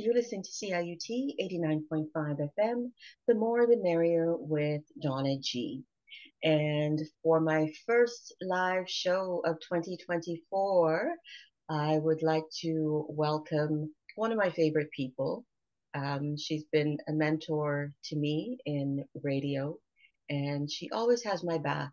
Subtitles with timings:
[0.00, 2.90] You listen to CIUT 89.5 FM,
[3.28, 5.84] The More the Merrier with Donna G.
[6.42, 11.12] And for my first live show of 2024,
[11.68, 15.44] I would like to welcome one of my favorite people.
[15.92, 19.76] Um, she's been a mentor to me in radio,
[20.30, 21.92] and she always has my back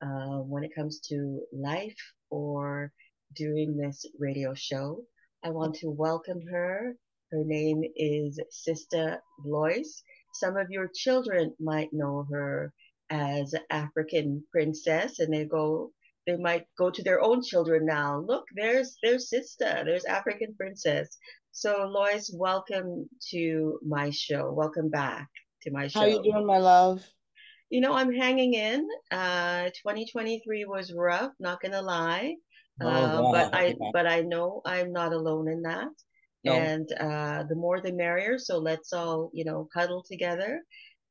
[0.00, 1.98] uh, when it comes to life
[2.30, 2.92] or
[3.34, 5.02] doing this radio show.
[5.42, 6.94] I want to welcome her.
[7.32, 10.02] Her name is Sister Lois.
[10.34, 12.72] Some of your children might know her
[13.08, 15.92] as African princess, and they go,
[16.26, 18.18] they might go to their own children now.
[18.18, 21.16] Look, there's their sister, there's African princess.
[21.52, 24.52] So, Lois, welcome to my show.
[24.52, 25.28] Welcome back
[25.62, 26.00] to my show.
[26.00, 27.06] How you doing, my love?
[27.68, 28.88] You know, I'm hanging in.
[29.12, 32.34] Uh, 2023 was rough, not gonna lie.
[32.80, 35.90] Oh, uh, but I but I know I'm not alone in that.
[36.44, 36.52] No.
[36.52, 38.38] And uh, the more the merrier.
[38.38, 40.62] So let's all, you know, huddle together.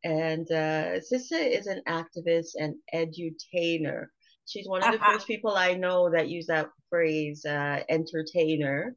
[0.04, 4.06] And uh, Sista is an activist and edutainer.
[4.48, 8.96] She's one of the first people I know that use that phrase, uh, entertainer,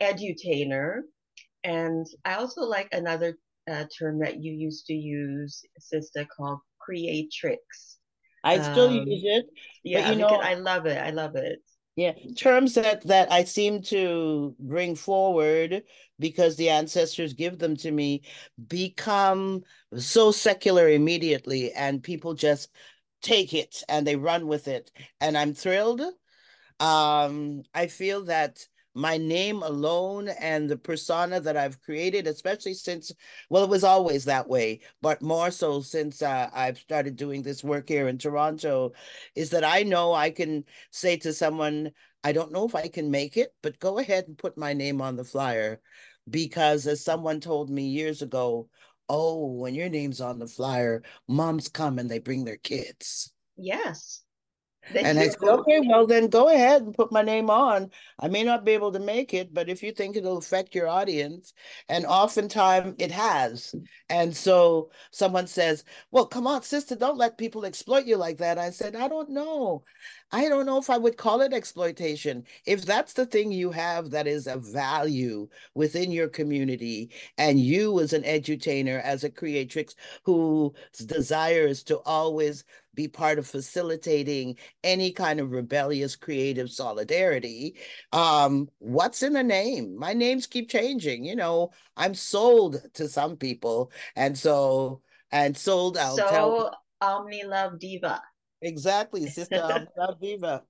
[0.00, 1.00] edutainer.
[1.64, 3.36] And I also like another
[3.70, 7.98] uh, term that you used to use, Sista, called creatrix.
[8.44, 9.46] I still um, use it.
[9.82, 10.98] Yeah, you know, I love it.
[10.98, 11.60] I love it.
[11.96, 15.84] Yeah, terms that that I seem to bring forward
[16.18, 18.22] because the ancestors give them to me
[18.66, 19.62] become
[19.96, 22.68] so secular immediately, and people just
[23.22, 26.00] take it and they run with it, and I'm thrilled.
[26.80, 33.12] Um, I feel that my name alone and the persona that I've created, especially since,
[33.50, 37.64] well, it was always that way, but more so since uh, I've started doing this
[37.64, 38.92] work here in Toronto,
[39.34, 41.90] is that I know I can say to someone,
[42.22, 45.02] I don't know if I can make it, but go ahead and put my name
[45.02, 45.80] on the flyer.
[46.30, 48.68] Because as someone told me years ago,
[49.08, 53.32] oh, when your name's on the flyer, moms come and they bring their kids.
[53.56, 54.23] Yes
[54.94, 57.90] and I said, okay, well then go ahead and put my name on.
[58.18, 60.88] I may not be able to make it, but if you think it'll affect your
[60.88, 61.52] audience,
[61.88, 63.74] and oftentimes it has.
[64.08, 68.58] And so someone says, Well, come on, sister, don't let people exploit you like that.
[68.58, 69.84] I said, I don't know.
[70.34, 72.44] I don't know if I would call it exploitation.
[72.66, 78.00] If that's the thing you have that is a value within your community, and you
[78.00, 80.72] as an edutainer, as a creatrix whose
[81.06, 82.64] desire is to always
[82.94, 87.76] be part of facilitating any kind of rebellious creative solidarity,
[88.10, 89.96] um, what's in the name?
[89.96, 91.24] My names keep changing.
[91.24, 96.16] You know, I'm sold to some people, and so and sold out.
[96.16, 98.20] So Omni Love Diva.
[98.64, 99.86] Exactly, Sister
[100.20, 100.62] Viva.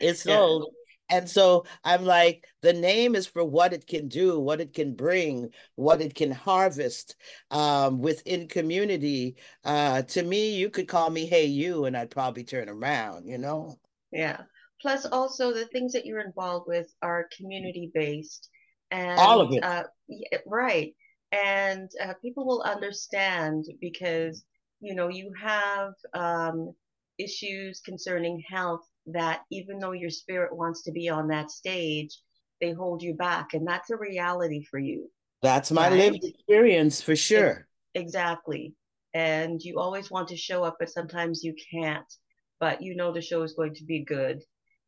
[0.00, 0.66] It's sold.
[0.68, 0.78] Yeah.
[1.18, 4.94] And so I'm like, the name is for what it can do, what it can
[4.94, 7.16] bring, what it can harvest
[7.50, 9.36] um, within community.
[9.62, 13.36] Uh, to me, you could call me Hey You, and I'd probably turn around, you
[13.36, 13.76] know?
[14.10, 14.40] Yeah.
[14.80, 18.48] Plus, also, the things that you're involved with are community based.
[18.90, 19.62] And, All of it.
[19.62, 20.94] Uh, yeah, right.
[21.30, 24.44] And uh, people will understand because
[24.82, 26.74] you know, you have um,
[27.18, 32.18] issues concerning health that even though your spirit wants to be on that stage,
[32.60, 33.54] they hold you back.
[33.54, 35.08] And that's a reality for you.
[35.40, 35.98] That's my right?
[35.98, 37.66] lived experience for sure.
[37.94, 38.74] Exactly.
[39.14, 42.12] And you always want to show up, but sometimes you can't.
[42.58, 44.42] But you know the show is going to be good.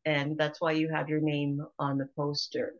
[0.05, 2.75] And that's why you have your name on the poster.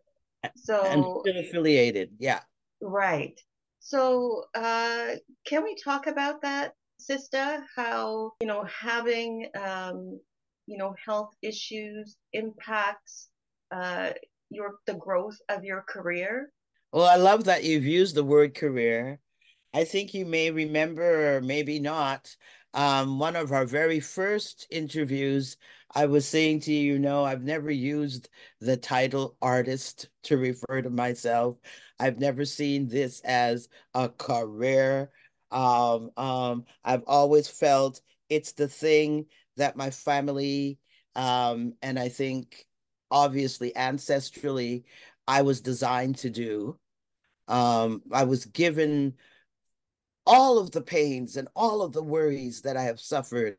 [0.55, 2.41] So and affiliated, yeah.
[2.81, 3.39] Right.
[3.79, 5.15] So uh,
[5.45, 10.19] can we talk about that sister, how, you know, having, um,
[10.67, 13.29] you know, health issues impacts
[13.71, 14.11] uh,
[14.49, 16.51] your the growth of your career?
[16.91, 19.19] Well, I love that you've used the word career.
[19.73, 22.33] I think you may remember, or maybe not,
[22.73, 25.57] um, one of our very first interviews,
[25.93, 28.29] I was saying to you, you know, I've never used
[28.59, 31.57] the title artist to refer to myself.
[31.99, 35.11] I've never seen this as a career
[35.51, 39.27] um, um, I've always felt it's the thing
[39.57, 40.79] that my family,
[41.15, 42.65] um, and I think
[43.11, 44.83] obviously ancestrally,
[45.27, 46.77] I was designed to do.
[47.47, 49.13] Um, I was given
[50.25, 53.57] all of the pains and all of the worries that I have suffered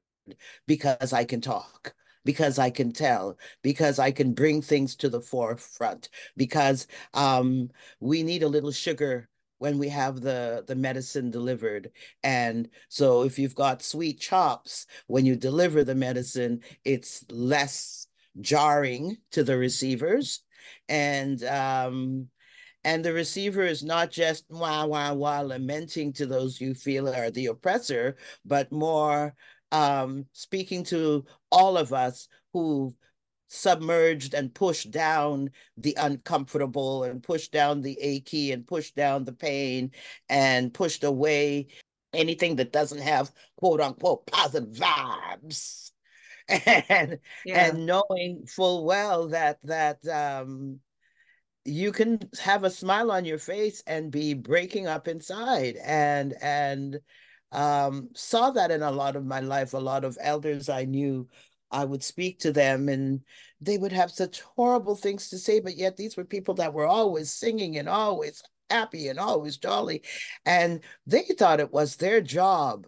[0.67, 1.94] because I can talk,
[2.25, 8.23] because I can tell, because I can bring things to the forefront, because um, we
[8.25, 11.91] need a little sugar when we have the the medicine delivered.
[12.23, 18.06] And so if you've got sweet chops when you deliver the medicine it's less
[18.41, 20.43] jarring to the receivers.
[20.88, 22.29] And um
[22.85, 27.31] and the receiver is not just wah wah wah lamenting to those you feel are
[27.31, 29.35] the oppressor, but more
[29.73, 32.94] um, speaking to all of us who
[33.48, 39.32] submerged and pushed down the uncomfortable and pushed down the achy and pushed down the
[39.32, 39.90] pain
[40.28, 41.66] and pushed away
[42.12, 45.82] anything that doesn't have quote unquote positive vibes.
[46.48, 47.70] And yeah.
[47.70, 50.78] and knowing full well that that um
[51.64, 55.75] you can have a smile on your face and be breaking up inside.
[55.84, 57.00] And and
[57.50, 59.75] um saw that in a lot of my life.
[59.75, 61.26] A lot of elders i knew
[61.71, 63.21] i would speak to them and
[63.61, 66.87] they would have such horrible things to say but yet these were people that were
[66.87, 70.03] always singing and always happy and always jolly
[70.45, 72.87] and they thought it was their job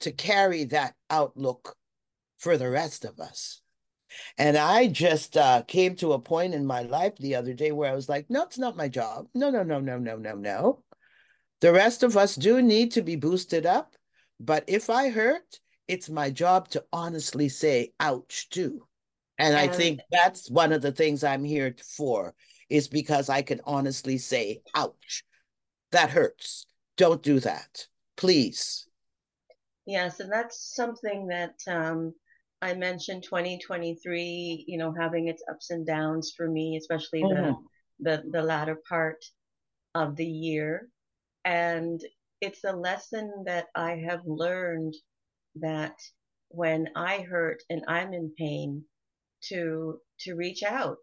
[0.00, 1.74] to carry that outlook
[2.38, 3.60] for the rest of us
[4.36, 7.90] and I just uh, came to a point in my life the other day where
[7.90, 9.26] I was like, no, it's not my job.
[9.34, 10.82] No, no, no, no, no, no, no.
[11.60, 13.94] The rest of us do need to be boosted up.
[14.40, 18.86] But if I hurt, it's my job to honestly say, ouch, too.
[19.38, 22.34] And I think that's one of the things I'm here for,
[22.68, 25.24] is because I can honestly say, ouch,
[25.92, 26.66] that hurts.
[26.96, 27.86] Don't do that,
[28.16, 28.86] please.
[29.86, 32.12] Yes, and that's something that um,
[32.60, 37.52] I mentioned 2023, you know, having its ups and downs for me, especially mm-hmm.
[38.00, 39.24] the, the the latter part
[39.94, 40.88] of the year.
[41.44, 42.00] And
[42.40, 44.94] it's a lesson that I have learned
[45.60, 45.94] that
[46.48, 48.84] when I hurt and I'm in pain,
[49.40, 50.98] to to reach out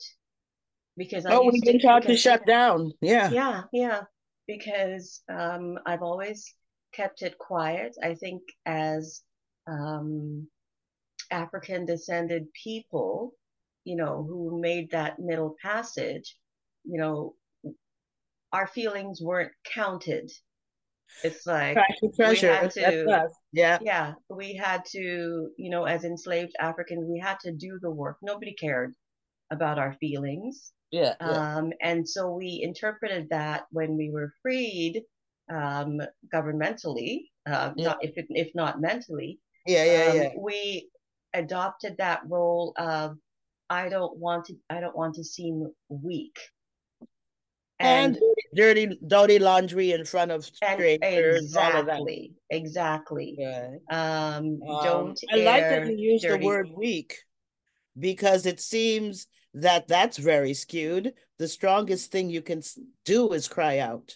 [0.98, 2.92] because I oh, we been taught to shut down.
[3.02, 4.02] Yeah, yeah, yeah.
[4.48, 6.54] Because um, I've always
[6.94, 7.96] kept it quiet.
[8.04, 9.22] I think as
[9.68, 10.48] um,
[11.32, 13.34] African descended people,
[13.84, 16.38] you know, who made that middle passage,
[16.84, 17.36] you know,
[18.54, 20.32] our feelings weren't counted.
[21.24, 21.78] It's like
[22.18, 27.40] we had to, yeah, yeah, we had to, you know, as enslaved Africans, we had
[27.42, 28.18] to do the work.
[28.22, 28.94] Nobody cared
[29.52, 30.74] about our feelings.
[30.92, 31.56] Yeah, yeah.
[31.58, 35.04] Um, and so we interpreted that when we were freed,
[35.50, 36.02] um,
[36.34, 37.88] governmentally, uh, yeah.
[37.88, 39.40] not if if not mentally.
[39.66, 40.30] Yeah, yeah, um, yeah.
[40.38, 40.90] We
[41.34, 43.18] adopted that role of
[43.70, 46.38] I don't want to I don't want to seem weak.
[47.80, 48.24] And, and
[48.56, 51.44] dirty, dirty laundry in front of strangers.
[51.44, 53.36] Exactly, exactly.
[53.38, 53.70] Yeah.
[53.90, 55.20] Um, um, don't.
[55.32, 56.40] I like that you use dirty...
[56.40, 57.18] the word weak
[58.00, 61.14] because it seems that that's very skewed.
[61.38, 62.62] The strongest thing you can
[63.04, 64.16] do is cry out.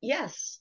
[0.00, 0.60] Yes,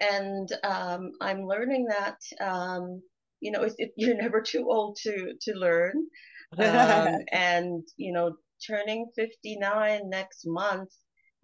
[0.00, 3.00] and um, I'm learning that um,
[3.44, 5.94] you know, it, it, you're never too old to to learn.
[6.56, 10.90] Um, and you know, turning 59 next month,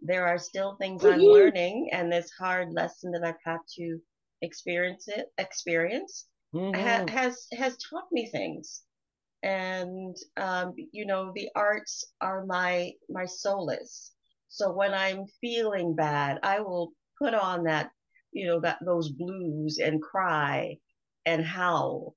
[0.02, 3.98] there are still things I'm learning, and this hard lesson that I've had to
[4.42, 6.74] experience it experience mm-hmm.
[6.80, 8.82] ha- has has taught me things.
[9.42, 14.12] And um, you know, the arts are my my solace.
[14.48, 17.90] So when I'm feeling bad, I will put on that,
[18.32, 20.78] you know, that those blues and cry
[21.24, 22.14] and howl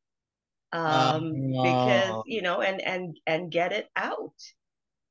[0.74, 4.34] um, oh, because you know and and and get it out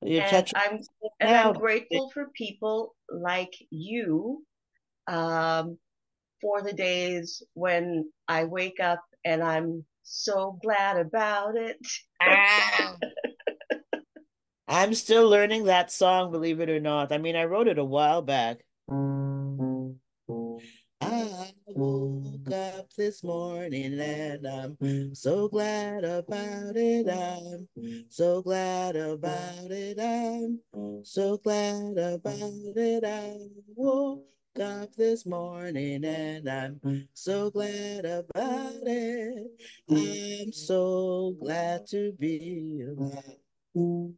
[0.05, 0.81] You're and i'm
[1.21, 4.45] and i'm grateful for people like you
[5.07, 5.79] um,
[6.41, 11.77] for the days when i wake up and i'm so glad about it.
[12.21, 12.97] Ah.
[14.69, 17.13] i'm still learning that song believe it or not.
[17.13, 18.65] I mean i wrote it a while back.
[18.91, 18.95] I
[21.75, 27.09] woke up this morning and I'm so glad about it.
[27.09, 27.69] I'm
[28.09, 29.99] so glad about it.
[29.99, 30.61] I'm
[31.05, 33.05] so glad about it.
[33.05, 33.37] I
[33.75, 34.27] woke
[34.61, 39.51] up this morning and I'm so glad about it.
[39.91, 44.13] I'm so glad to be alive.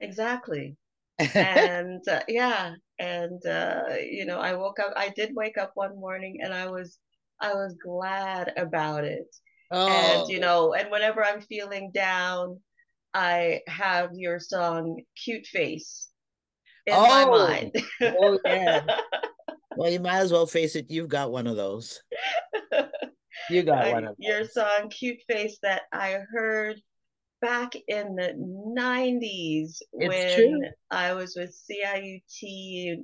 [0.00, 0.76] Exactly.
[1.18, 5.98] And uh, yeah, and uh, you know i woke up i did wake up one
[5.98, 6.98] morning and i was
[7.40, 9.34] i was glad about it
[9.70, 9.88] oh.
[9.88, 12.58] and you know and whenever i'm feeling down
[13.14, 16.08] i have your song cute face
[16.86, 17.06] in oh.
[17.06, 17.72] my mind
[18.02, 18.84] oh yeah
[19.76, 22.00] well you might as well face it you've got one of those
[23.50, 24.28] you got one of those.
[24.28, 26.80] your song cute face that i heard
[27.40, 28.34] back in the
[28.76, 30.60] 90s when true.
[30.90, 32.98] I was with CIUT.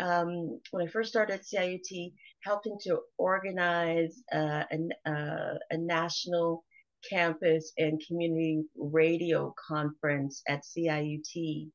[0.00, 2.12] Um, when I first started CIUT,
[2.44, 6.64] helping to organize uh, an, uh, a national
[7.08, 11.68] campus and community radio conference at CIUT.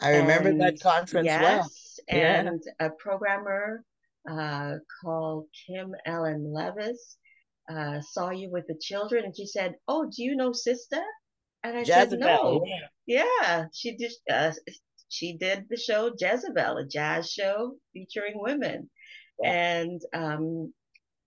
[0.00, 2.20] I remember and that conference yes, well.
[2.20, 2.86] and yeah.
[2.86, 3.84] a programmer
[4.28, 7.16] uh, called Kim Ellen Levis
[7.70, 11.02] uh, saw you with the children, and she said, "Oh, do you know Sister?"
[11.64, 12.64] And I Jezebel, said, "No."
[13.06, 14.12] Yeah, yeah she did.
[14.30, 14.52] Uh,
[15.08, 18.90] she did the show Jezebel, a jazz show featuring women,
[19.42, 19.50] yeah.
[19.52, 20.74] and um,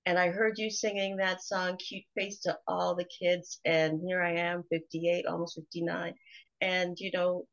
[0.05, 4.21] and I heard you singing that song "Cute Face" to all the kids, and here
[4.21, 6.13] I am, 58, almost 59,
[6.61, 7.45] and you know,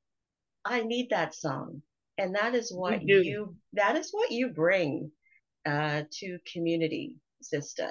[0.65, 1.81] I need that song,
[2.19, 5.11] and that is what you, you that is what you bring
[5.65, 7.91] uh, to community, sister.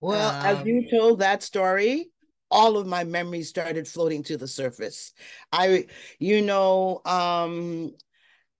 [0.00, 2.10] Well, um, as you told that story,
[2.50, 5.12] all of my memories started floating to the surface.
[5.52, 5.86] I,
[6.18, 7.92] you know, um,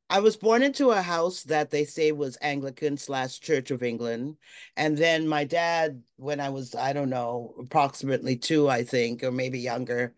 [0.08, 4.36] I was born into a house that they say was Anglican slash Church of England.
[4.76, 9.32] And then my dad, when I was, I don't know, approximately two, I think, or
[9.32, 10.14] maybe younger,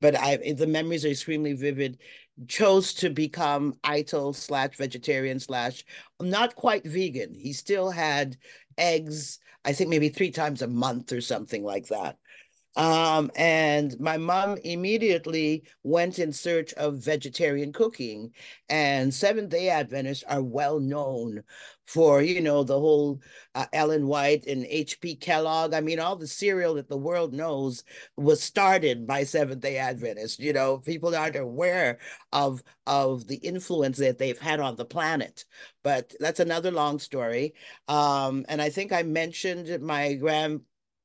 [0.00, 1.98] but I the memories are extremely vivid,
[2.48, 5.84] chose to become Ital slash vegetarian slash
[6.20, 7.34] not quite vegan.
[7.34, 8.36] He still had
[8.78, 12.16] eggs, I think maybe three times a month or something like that.
[12.74, 18.32] Um, and my mom immediately went in search of vegetarian cooking.
[18.68, 21.42] And Seventh day Adventists are well known
[21.84, 23.20] for, you know, the whole
[23.54, 25.16] uh, Ellen White and H.P.
[25.16, 25.74] Kellogg.
[25.74, 27.84] I mean, all the cereal that the world knows
[28.16, 30.38] was started by Seventh day Adventists.
[30.38, 31.98] You know, people aren't aware
[32.32, 35.44] of, of the influence that they've had on the planet.
[35.82, 37.54] But that's another long story.
[37.88, 40.62] Um, and I think I mentioned my grand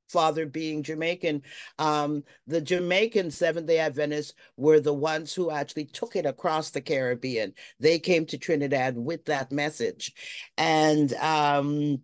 [0.07, 1.43] father being Jamaican,
[1.79, 6.81] um, the Jamaican Seventh day Adventists were the ones who actually took it across the
[6.81, 7.53] Caribbean.
[7.79, 10.13] They came to Trinidad with that message.
[10.57, 12.01] And um,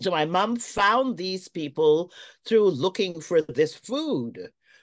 [0.00, 2.12] so my mom found these people
[2.46, 4.38] through looking for this food,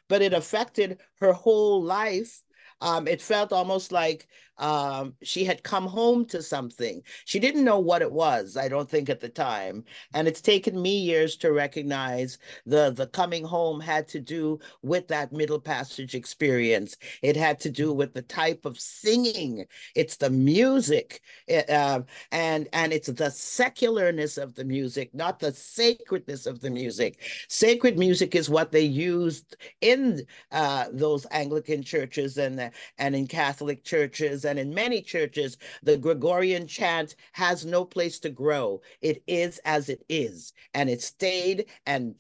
[0.09, 2.41] but it affected her whole life
[2.81, 7.01] um, it felt almost like um, she had come home to something.
[7.25, 9.83] She didn't know what it was, I don't think, at the time.
[10.13, 15.07] And it's taken me years to recognize the, the coming home had to do with
[15.07, 16.97] that middle passage experience.
[17.21, 22.67] It had to do with the type of singing, it's the music, it, uh, and,
[22.73, 27.21] and it's the secularness of the music, not the sacredness of the music.
[27.47, 33.83] Sacred music is what they used in uh, those Anglican churches and and in Catholic
[33.83, 38.81] churches and in many churches, the Gregorian chant has no place to grow.
[39.01, 42.15] It is as it is, and it stayed and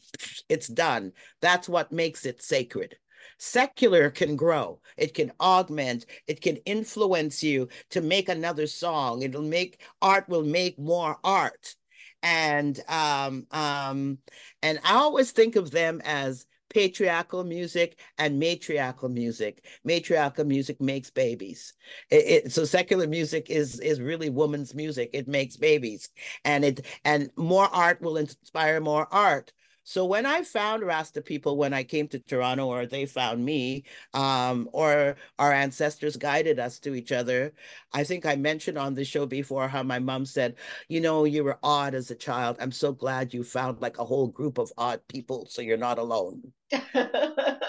[0.49, 1.13] it's done.
[1.41, 2.97] That's what makes it sacred.
[3.39, 9.21] Secular can grow, it can augment, it can influence you to make another song.
[9.21, 11.75] It'll make art will make more art.
[12.23, 14.17] And um, um,
[14.63, 19.65] and I always think of them as patriarchal music and matriarchal music.
[19.83, 21.73] Matriarchal music makes babies.
[22.11, 25.09] It, it, so secular music is is really woman's music.
[25.11, 26.09] It makes babies,
[26.45, 29.53] and it and more art will inspire more art.
[29.87, 33.85] So when I found Rasta people when I came to Toronto, or they found me,
[34.13, 37.53] um, or our ancestors guided us to each other,
[37.93, 40.55] I think I mentioned on the show before how my mom said,
[40.89, 42.57] you know, you were odd as a child.
[42.59, 45.99] I'm so glad you found like a whole group of odd people, so you're not
[45.99, 46.51] alone.
[46.71, 47.61] that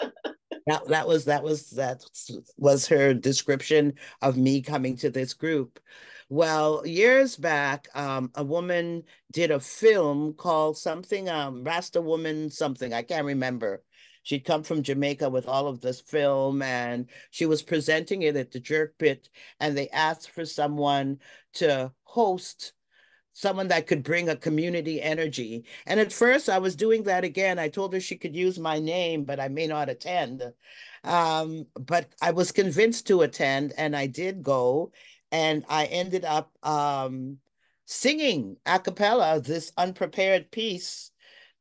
[0.88, 2.02] that was that was that
[2.56, 5.78] was her description of me coming to this group.
[6.30, 12.92] Well, years back, um, a woman did a film called something, um, Rasta Woman something,
[12.92, 13.82] I can't remember.
[14.24, 18.50] She'd come from Jamaica with all of this film and she was presenting it at
[18.50, 21.18] the Jerk Pit and they asked for someone
[21.54, 22.74] to host
[23.32, 25.64] someone that could bring a community energy.
[25.86, 27.58] And at first I was doing that again.
[27.58, 30.42] I told her she could use my name, but I may not attend.
[31.04, 34.92] Um, but I was convinced to attend and I did go
[35.30, 37.38] and I ended up um,
[37.86, 41.10] singing a cappella this unprepared piece,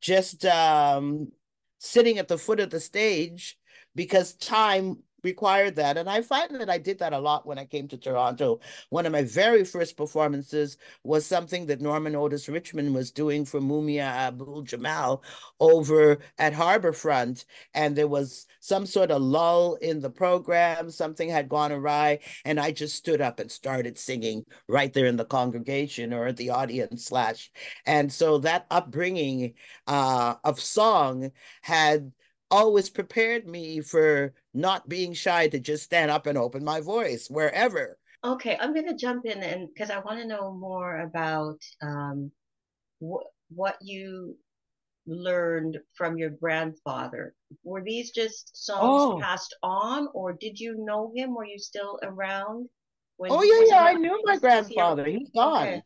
[0.01, 1.31] just um,
[1.79, 3.57] sitting at the foot of the stage
[3.95, 5.97] because time required that.
[5.97, 8.59] And I find that I did that a lot when I came to Toronto.
[8.89, 13.59] One of my very first performances was something that Norman Otis Richmond was doing for
[13.59, 15.23] Mumia Abu-Jamal
[15.59, 17.45] over at Harborfront.
[17.73, 22.19] And there was some sort of lull in the program, something had gone awry.
[22.45, 26.51] And I just stood up and started singing right there in the congregation or the
[26.51, 27.51] audience slash.
[27.85, 29.53] And so that upbringing
[29.87, 31.31] uh, of song
[31.61, 32.11] had
[32.49, 37.29] always prepared me for not being shy to just stand up and open my voice
[37.29, 37.97] wherever.
[38.25, 42.31] Okay, I'm going to jump in and because I want to know more about um,
[42.99, 44.35] wh- what you
[45.05, 47.33] learned from your grandfather.
[47.63, 49.19] Were these just songs oh.
[49.21, 51.35] passed on, or did you know him?
[51.35, 52.67] Were you still around?
[53.17, 53.83] When oh yeah, yeah.
[53.83, 55.05] I knew my Was, was he grandfather.
[55.05, 55.67] He's gone.
[55.67, 55.81] okay?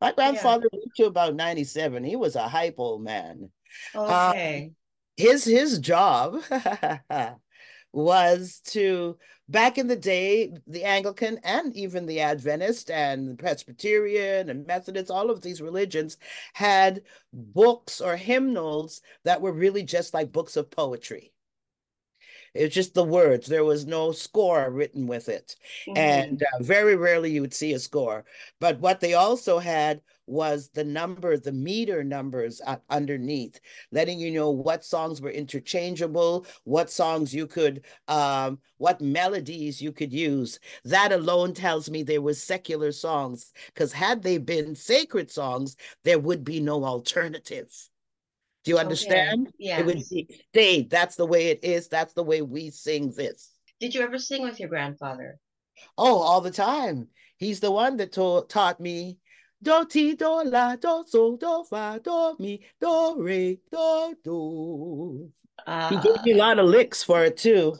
[0.00, 0.14] My Yeah.
[0.14, 2.04] grandfather lived to about 97.
[2.04, 3.50] He was a hype old man.
[3.94, 4.72] Um, Okay.
[5.16, 6.42] his his job
[7.96, 9.16] was to
[9.48, 15.10] back in the day the anglican and even the adventist and the presbyterian and methodist
[15.10, 16.18] all of these religions
[16.52, 21.32] had books or hymnals that were really just like books of poetry
[22.56, 23.46] it's just the words.
[23.46, 25.56] There was no score written with it.
[25.86, 28.24] hmm And uh, very rarely you would see a score.
[28.60, 32.60] But what they also had was the number, the meter numbers
[32.90, 33.60] underneath,
[33.92, 39.92] letting you know what songs were interchangeable, what songs you could, um, what melodies you
[39.92, 40.58] could use.
[40.84, 46.18] That alone tells me there was secular songs, because had they been sacred songs, there
[46.18, 47.72] would be no alternative.
[48.66, 48.84] Do you Okay.
[48.84, 49.52] understand?
[49.60, 50.08] It would Yes.
[50.08, 50.90] be stayed.
[50.90, 51.86] That's the way it is.
[51.86, 53.52] That's the way we sing this.
[53.78, 55.38] Did you ever sing with your grandfather?
[55.96, 57.06] Oh, all the time.
[57.36, 59.18] He's the one that taught taught me
[59.62, 65.32] do ti do la do so do fa do mi do re do do.
[65.88, 67.76] He gave Uh, me a lot of licks for it too,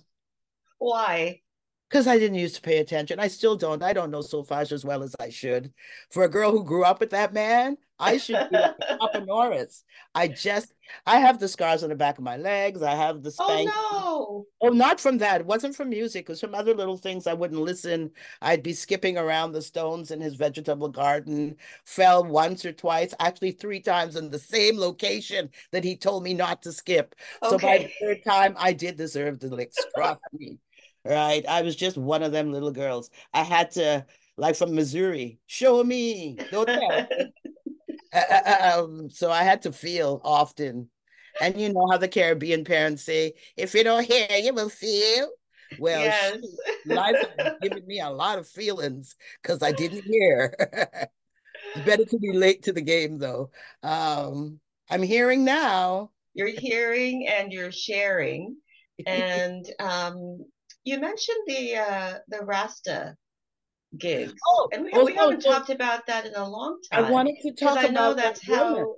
[0.79, 1.43] why?
[1.89, 3.19] because I didn't used to pay attention.
[3.21, 3.83] I still don't.
[3.83, 5.73] I don't know solfege as well as I should.
[6.11, 9.83] For a girl who grew up with that man, I should be like Papa Norris.
[10.15, 10.75] I just,
[11.07, 12.83] I have the scars on the back of my legs.
[12.83, 13.51] I have the spank.
[13.51, 13.71] Oh spank.
[13.75, 14.47] no.
[14.61, 15.41] Oh, not from that.
[15.41, 16.23] It wasn't from music.
[16.23, 17.27] It was from other little things.
[17.27, 18.11] I wouldn't listen.
[18.43, 23.53] I'd be skipping around the stones in his vegetable garden, fell once or twice, actually
[23.53, 27.15] three times in the same location that he told me not to skip.
[27.49, 29.77] So by the third time, I did deserve the licks.
[29.95, 30.59] Trust me.
[31.05, 31.47] Right.
[31.47, 33.11] I was just one of them little girls.
[33.33, 34.05] I had to,
[34.37, 37.07] like from Missouri, show me, don't tell
[38.13, 40.91] um, so I had to feel often.
[41.41, 45.31] And you know how the Caribbean parents say, if you don't hear, you will feel.
[45.77, 46.39] Well, Yes.
[46.87, 50.55] life has given me a lot of feelings because I didn't hear.
[51.85, 53.51] Better to be late to the game, though.
[53.83, 56.11] Um, I'm hearing now.
[56.33, 58.57] You're hearing and you're sharing.
[59.07, 60.45] And um,
[60.85, 63.15] you mentioned the uh, the Rasta
[63.99, 67.05] gigs, Oh, and we, oh, we haven't talked about that in a long time.
[67.05, 68.95] I wanted to talk I know about that that's woman.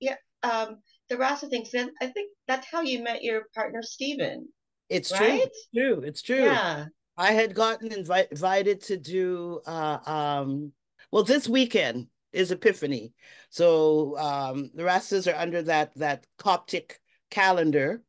[0.00, 1.70] yeah, um, the Rasta things.
[1.70, 4.48] Then I think that's how you met your partner, Stephen,
[4.88, 5.26] It's true.
[5.26, 6.00] It's true.
[6.00, 6.44] It's true.
[6.44, 6.86] Yeah.
[7.16, 10.72] I had gotten invi invited to do uh um
[11.10, 13.12] well this weekend is Epiphany.
[13.50, 18.02] So um the Rastas are under that that Coptic calendar.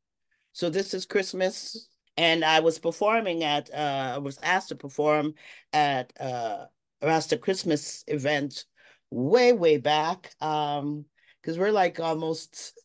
[0.53, 5.35] So this is Christmas and I was performing at uh I was asked to perform
[5.71, 6.65] at uh
[7.01, 8.65] a Rasta Christmas event
[9.11, 11.05] way way back um
[11.41, 12.79] because we're like almost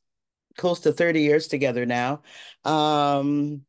[0.57, 2.23] close to 30 years together now.
[2.65, 3.63] Um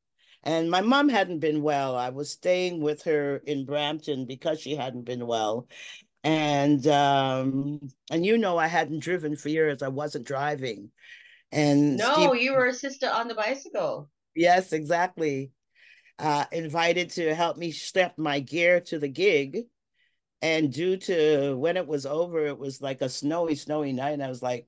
[0.43, 1.95] and my mom hadn't been well.
[1.95, 5.67] I was staying with her in Brampton because she hadn't been well.
[6.23, 9.81] And um, and you know I hadn't driven for years.
[9.81, 10.91] I wasn't driving.
[11.51, 14.09] And Steve, No, you were a sister on the bicycle.
[14.39, 15.51] Yes, exactly.
[16.17, 19.65] Uh, invited to help me step my gear to the gig.
[20.41, 24.11] And due to when it was over, it was like a snowy, snowy night.
[24.11, 24.67] And I was like,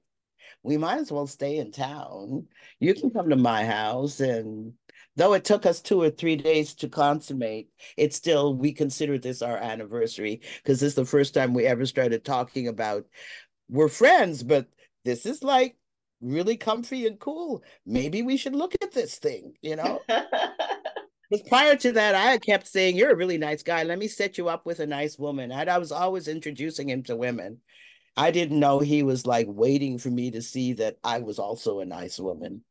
[0.64, 2.48] we might as well stay in town.
[2.80, 4.20] You can come to my house.
[4.20, 4.74] And
[5.16, 9.42] though it took us two or three days to consummate, it's still, we consider this
[9.42, 13.06] our anniversary because this is the first time we ever started talking about
[13.70, 14.68] we're friends, but
[15.06, 15.78] this is like
[16.22, 17.64] really comfy and cool.
[17.86, 20.02] Maybe we should look at this thing, you know?
[21.32, 23.84] Because prior to that, I kept saying, You're a really nice guy.
[23.84, 25.50] Let me set you up with a nice woman.
[25.52, 27.60] And I was always introducing him to women.
[28.18, 31.80] I didn't know he was like waiting for me to see that I was also
[31.80, 32.66] a nice woman.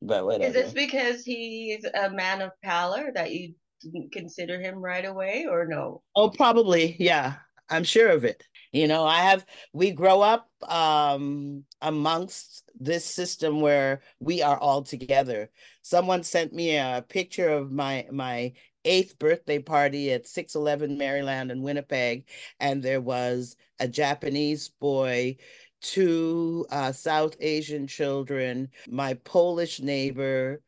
[0.00, 0.44] But whatever.
[0.44, 5.46] Is this because he's a man of pallor that you didn't consider him right away,
[5.50, 6.02] or no?
[6.14, 6.96] Oh, probably.
[6.98, 7.34] Yeah,
[7.68, 8.42] I'm sure of it.
[8.76, 14.82] You know, I have, we grow up um, amongst this system where we are all
[14.82, 15.50] together.
[15.80, 18.52] Someone sent me a picture of my my
[18.84, 22.26] eighth birthday party at 611 Maryland in Winnipeg,
[22.60, 25.38] and there was a Japanese boy,
[25.80, 30.60] two uh, South Asian children, my Polish neighbor,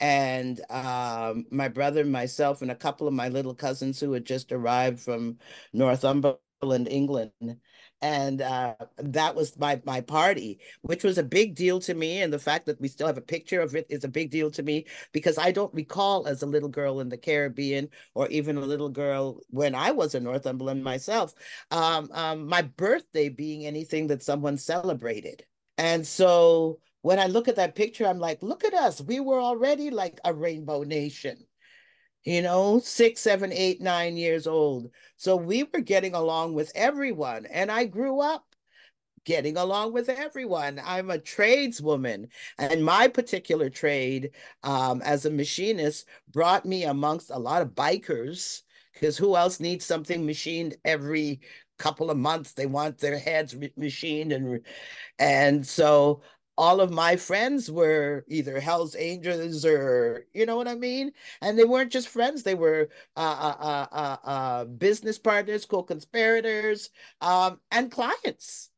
[0.00, 4.52] and um, my brother, myself, and a couple of my little cousins who had just
[4.52, 5.38] arrived from
[5.72, 7.32] Northumberland, England.
[8.02, 12.22] And uh, that was my my party, which was a big deal to me.
[12.22, 14.50] And the fact that we still have a picture of it is a big deal
[14.52, 18.56] to me because I don't recall as a little girl in the Caribbean or even
[18.56, 21.34] a little girl when I was in Northumberland myself,
[21.70, 25.44] um, um, my birthday being anything that someone celebrated.
[25.78, 29.00] And so when I look at that picture, I'm like, look at us.
[29.00, 31.46] We were already like a rainbow nation.
[32.24, 34.90] You know, six, seven, eight, nine years old.
[35.16, 37.46] So we were getting along with everyone.
[37.46, 38.44] And I grew up
[39.24, 40.80] getting along with everyone.
[40.84, 44.30] I'm a tradeswoman, and my particular trade
[44.62, 49.84] um, as a machinist brought me amongst a lot of bikers because who else needs
[49.84, 51.40] something machined every
[51.78, 52.52] couple of months?
[52.52, 54.60] They want their heads machined, and
[55.18, 56.22] and so
[56.56, 61.58] all of my friends were either Hell's Angels or you know what I mean, and
[61.58, 66.90] they weren't just friends; they were uh, uh, uh, uh business partners, co-conspirators,
[67.20, 68.70] um, and clients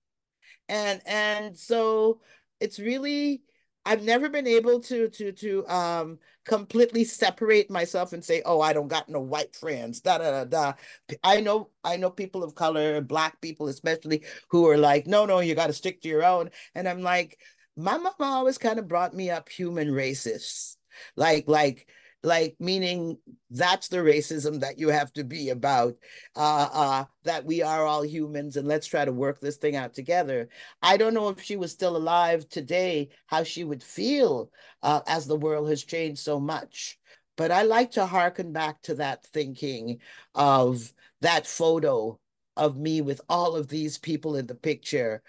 [0.69, 2.21] and and so
[2.61, 3.43] it's really
[3.85, 8.73] I've never been able to to to um completely separate myself and say, oh, I
[8.73, 10.01] don't got no white friends.
[10.01, 11.17] Da da da da.
[11.25, 15.41] I know I know people of color, black people especially, who are like, no, no,
[15.41, 16.51] you got to stick to your own.
[16.75, 17.39] And I'm like,
[17.77, 20.77] my mama always kind of brought me up human racists,
[21.17, 21.89] like like
[22.23, 23.19] like meaning
[23.51, 25.95] that's the racism that you have to be about.
[26.35, 29.95] Uh uh that we are all humans and let's try to work this thing out
[29.95, 30.49] together.
[30.83, 34.51] I don't know if she was still alive today how she would feel
[34.83, 36.99] uh, as the world has changed so much.
[37.37, 40.01] But i like to harken back to that thinking
[40.35, 42.19] of that photo
[42.57, 45.23] of me with all of these people in the picture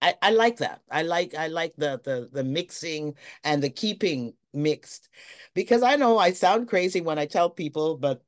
[0.00, 0.80] I, I like that.
[0.90, 5.08] I like I like the the the mixing and the keeping mixed
[5.54, 8.22] because I know I sound crazy when I tell people, but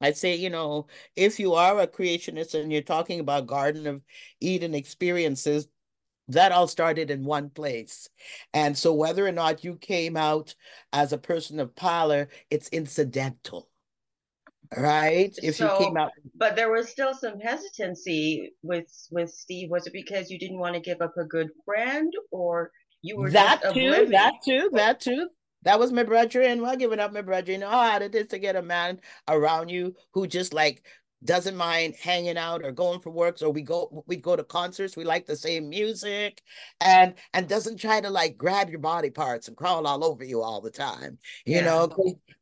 [0.00, 4.02] I say, you know, if you are a creationist and you're talking about Garden of
[4.40, 5.68] Eden experiences,
[6.28, 8.08] that all started in one place.
[8.54, 10.54] And so whether or not you came out
[10.92, 13.70] as a person of power, it's incidental
[14.76, 15.34] right?
[15.42, 19.70] If so, you came out, but there was still some hesitancy with with Steve.
[19.70, 22.70] Was it because you didn't want to give up a good friend, or
[23.02, 24.06] you were that too?
[24.10, 24.70] That too?
[24.72, 25.28] That too?
[25.62, 27.52] That was my brother, and well, giving up my brother.
[27.52, 30.54] You know oh, how hard it is to get a man around you who just
[30.54, 30.84] like
[31.24, 34.96] doesn't mind hanging out or going for works or we go we go to concerts
[34.96, 36.42] we like the same music
[36.80, 40.40] and and doesn't try to like grab your body parts and crawl all over you
[40.40, 41.64] all the time you yeah.
[41.64, 41.92] know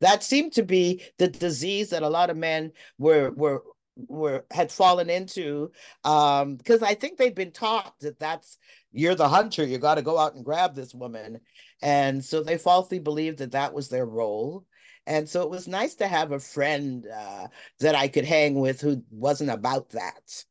[0.00, 3.62] that seemed to be the disease that a lot of men were were
[4.08, 5.70] were had fallen into
[6.04, 8.58] um because i think they've been taught that that's
[8.92, 11.40] you're the hunter you got to go out and grab this woman
[11.80, 14.66] and so they falsely believed that that was their role
[15.06, 17.46] and so it was nice to have a friend uh,
[17.80, 20.44] that I could hang with who wasn't about that.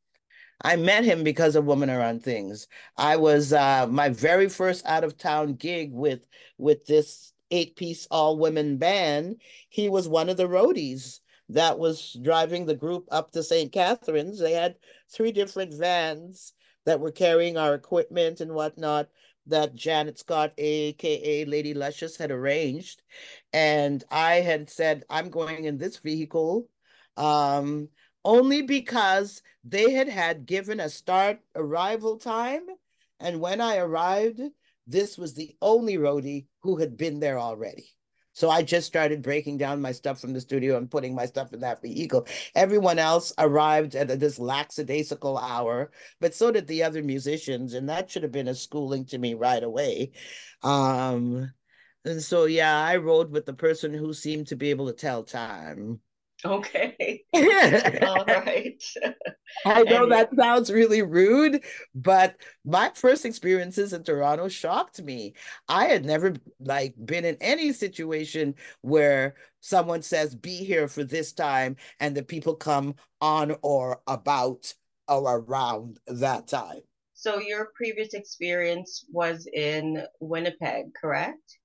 [0.61, 2.67] I met him because of Women Around Things.
[2.97, 6.25] I was uh, my very first out of town gig with
[6.57, 9.41] with this eight piece all women band.
[9.69, 13.71] He was one of the roadies that was driving the group up to St.
[13.71, 14.39] Catharines.
[14.39, 14.77] They had
[15.09, 16.53] three different vans
[16.85, 19.09] that were carrying our equipment and whatnot
[19.47, 23.01] that Janet Scott, aka Lady Luscious, had arranged.
[23.53, 26.67] And I had said, I'm going in this vehicle
[27.17, 27.89] um,
[28.23, 32.65] only because they had had given a start arrival time.
[33.19, 34.41] And when I arrived,
[34.87, 37.94] this was the only roadie who had been there already.
[38.35, 41.53] So I just started breaking down my stuff from the studio and putting my stuff
[41.53, 42.27] in that vehicle.
[42.53, 48.11] Everyone else arrived at this lackadaisical hour, but so did the other musicians, and that
[48.11, 50.11] should have been a schooling to me right away.
[50.63, 51.53] Um,
[52.03, 55.23] and so yeah, I rode with the person who seemed to be able to tell
[55.23, 56.01] time.
[56.45, 57.23] Okay.
[57.33, 58.83] All right.
[59.65, 61.63] I know that sounds really rude,
[61.95, 65.33] but my first experiences in Toronto shocked me.
[65.67, 71.33] I had never like been in any situation where someone says be here for this
[71.33, 74.71] time and the people come on or about
[75.07, 76.81] or around that time.
[77.13, 81.57] So your previous experience was in Winnipeg, correct?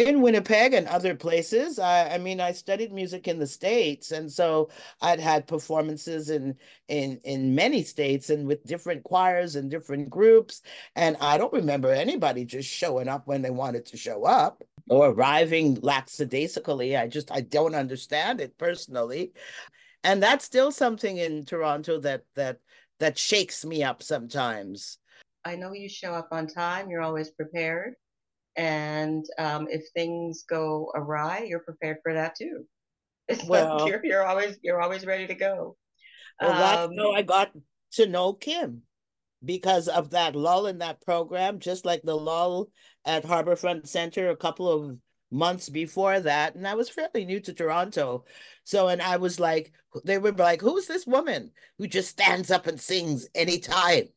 [0.00, 1.78] In Winnipeg and other places.
[1.78, 6.56] I, I, mean, I studied music in the states, and so I'd had performances in
[6.88, 10.62] in in many states and with different choirs and different groups.
[10.96, 15.10] And I don't remember anybody just showing up when they wanted to show up or
[15.10, 16.96] arriving lackadaisically.
[16.96, 19.32] I just I don't understand it personally,
[20.04, 22.58] and that's still something in Toronto that that
[22.98, 24.98] that shakes me up sometimes.
[25.44, 26.90] I know you show up on time.
[26.90, 27.94] You're always prepared
[28.56, 32.64] and um, if things go awry, you're prepared for that too.
[33.28, 35.76] It's well, like you're, you're always you're always ready to go.
[36.40, 37.52] Well, that's um, how I got
[37.92, 38.82] to know Kim
[39.44, 42.70] because of that lull in that program, just like the lull
[43.04, 44.98] at Harbourfront Center a couple of
[45.30, 46.54] months before that.
[46.54, 48.24] And I was fairly new to Toronto.
[48.64, 49.72] So, and I was like,
[50.04, 54.08] they were like, who's this woman who just stands up and sings anytime?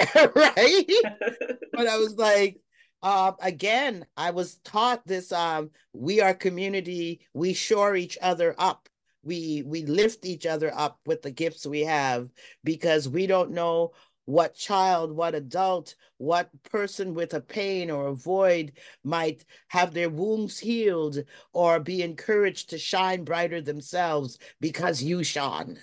[0.14, 0.84] right?
[1.72, 2.60] but I was like,
[3.02, 8.88] Uh, again, I was taught this um, we are community, we shore each other up.
[9.24, 12.28] We we lift each other up with the gifts we have
[12.64, 13.92] because we don't know
[14.24, 20.10] what child, what adult, what person with a pain or a void might have their
[20.10, 21.18] wounds healed
[21.52, 25.78] or be encouraged to shine brighter themselves because you shone.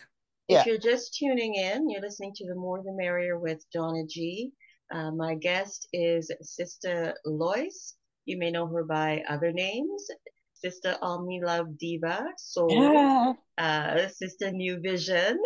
[0.47, 4.51] If you're just tuning in, you're listening to The More the Merrier with Donna G.
[4.91, 7.95] Uh, my guest is Sister Lois.
[8.25, 10.07] You may know her by other names.
[10.53, 13.33] Sister Omni Love Diva, Soul, yeah.
[13.57, 15.41] uh, Sister New Vision.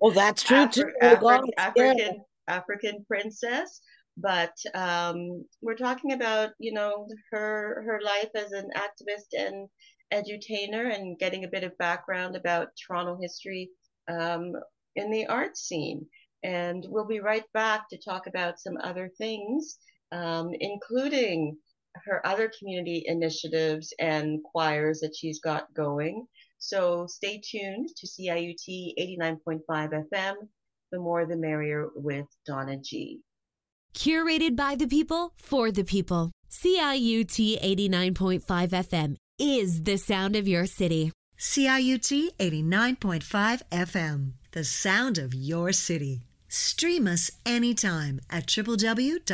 [0.00, 0.92] Oh, that's true Afri- too.
[1.00, 2.12] Oh, Afri- African yeah.
[2.48, 3.80] African princess.
[4.16, 9.68] But um, we're talking about, you know, her her life as an activist and
[10.12, 13.70] edutainer, and getting a bit of background about Toronto history
[14.08, 14.52] um,
[14.96, 16.04] in the art scene.
[16.44, 19.78] And we'll be right back to talk about some other things,
[20.10, 21.56] um, including
[22.04, 26.26] her other community initiatives and choirs that she's got going.
[26.58, 30.34] So stay tuned to CIUT 89.5 FM,
[30.90, 33.20] the more the merrier with Donna G.
[33.94, 36.32] Curated by the people for the people.
[36.50, 41.12] CIUT 89.5 FM is the sound of your city.
[41.38, 46.22] CIUT 89.5 FM, the sound of your city.
[46.54, 49.24] Stream us anytime at www.ciut.fm.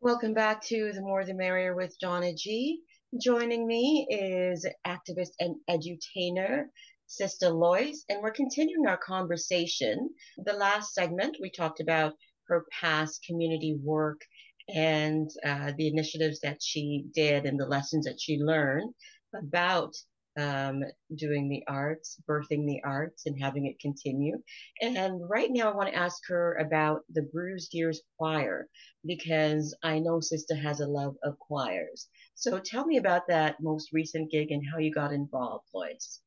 [0.00, 2.80] Welcome back to The More the Merrier with Donna G.
[3.22, 6.64] Joining me is activist and edutainer
[7.06, 10.10] Sister Lois, and we're continuing our conversation.
[10.44, 12.14] The last segment, we talked about
[12.48, 14.20] her past community work
[14.74, 18.92] and uh, the initiatives that she did and the lessons that she learned
[19.36, 19.94] about
[20.40, 20.82] um,
[21.16, 24.40] doing the arts, birthing the arts, and having it continue.
[24.80, 28.68] And right now, I want to ask her about the Bruised Years Choir
[29.04, 32.08] because I know Sister has a love of choirs.
[32.34, 36.20] So tell me about that most recent gig and how you got involved, Lois.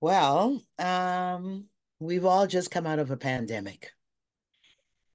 [0.00, 1.66] Well, um,
[2.00, 3.90] we've all just come out of a pandemic.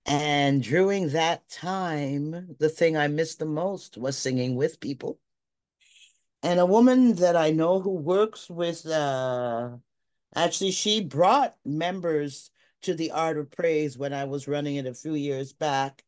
[0.05, 5.19] And during that time, the thing I missed the most was singing with people
[6.43, 9.71] and a woman that I know who works with uh
[10.35, 12.51] actually she brought members
[12.83, 16.03] to the Art of Praise when I was running it a few years back.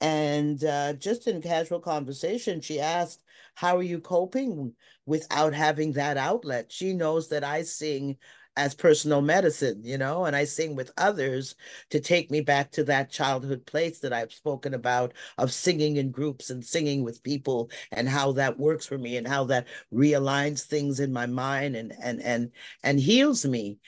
[0.00, 3.22] And uh, just in casual conversation, she asked,
[3.54, 4.74] How are you coping
[5.06, 6.72] without having that outlet?
[6.72, 8.16] She knows that I sing
[8.56, 11.54] as personal medicine, you know, and I sing with others
[11.90, 16.10] to take me back to that childhood place that I've spoken about of singing in
[16.10, 20.64] groups and singing with people and how that works for me and how that realigns
[20.64, 22.50] things in my mind and and and
[22.82, 23.78] and heals me.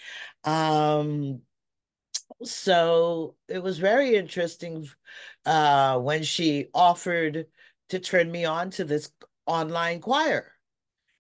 [0.45, 1.43] Um
[2.45, 4.89] so it was very interesting
[5.47, 7.47] uh when she offered
[7.89, 9.11] to turn me on to this
[9.47, 10.52] online choir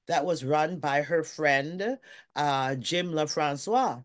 [0.09, 1.99] that was run by her friend,
[2.37, 4.05] uh, Jim LaFrancois.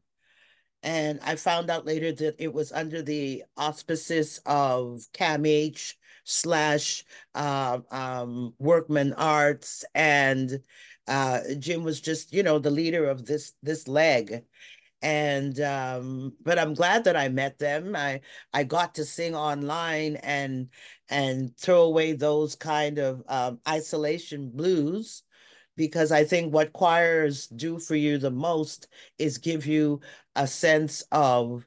[0.84, 7.80] And I found out later that it was under the auspices of CAMH slash uh,
[7.90, 9.84] um, Workman Arts.
[9.96, 10.62] And
[11.08, 14.44] uh, Jim was just, you know, the leader of this this leg
[15.04, 18.20] and um but i'm glad that i met them i
[18.52, 20.70] i got to sing online and
[21.10, 25.22] and throw away those kind of um, isolation blues
[25.78, 28.88] because I think what choirs do for you the most
[29.18, 30.02] is give you
[30.36, 31.66] a sense of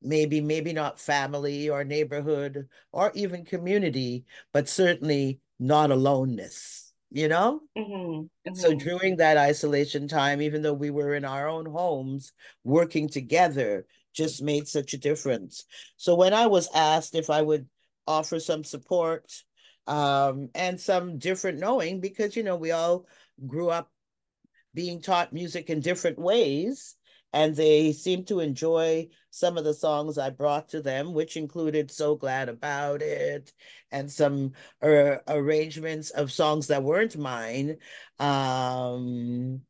[0.00, 7.60] maybe maybe not family or neighborhood or even community but certainly not aloneness you know
[7.78, 7.92] mm-hmm.
[7.92, 8.54] Mm-hmm.
[8.54, 12.32] so during that isolation time even though we were in our own homes
[12.64, 15.64] working together just made such a difference
[15.96, 17.68] so when i was asked if i would
[18.06, 19.30] offer some support
[19.86, 23.06] um, and some different knowing because you know we all
[23.46, 23.90] grew up
[24.74, 26.96] being taught music in different ways
[27.32, 31.90] and they seemed to enjoy some of the songs I brought to them, which included
[31.90, 33.52] So Glad About It
[33.90, 34.52] and some
[34.82, 37.78] uh, arrangements of songs that weren't mine.
[38.18, 39.62] Um,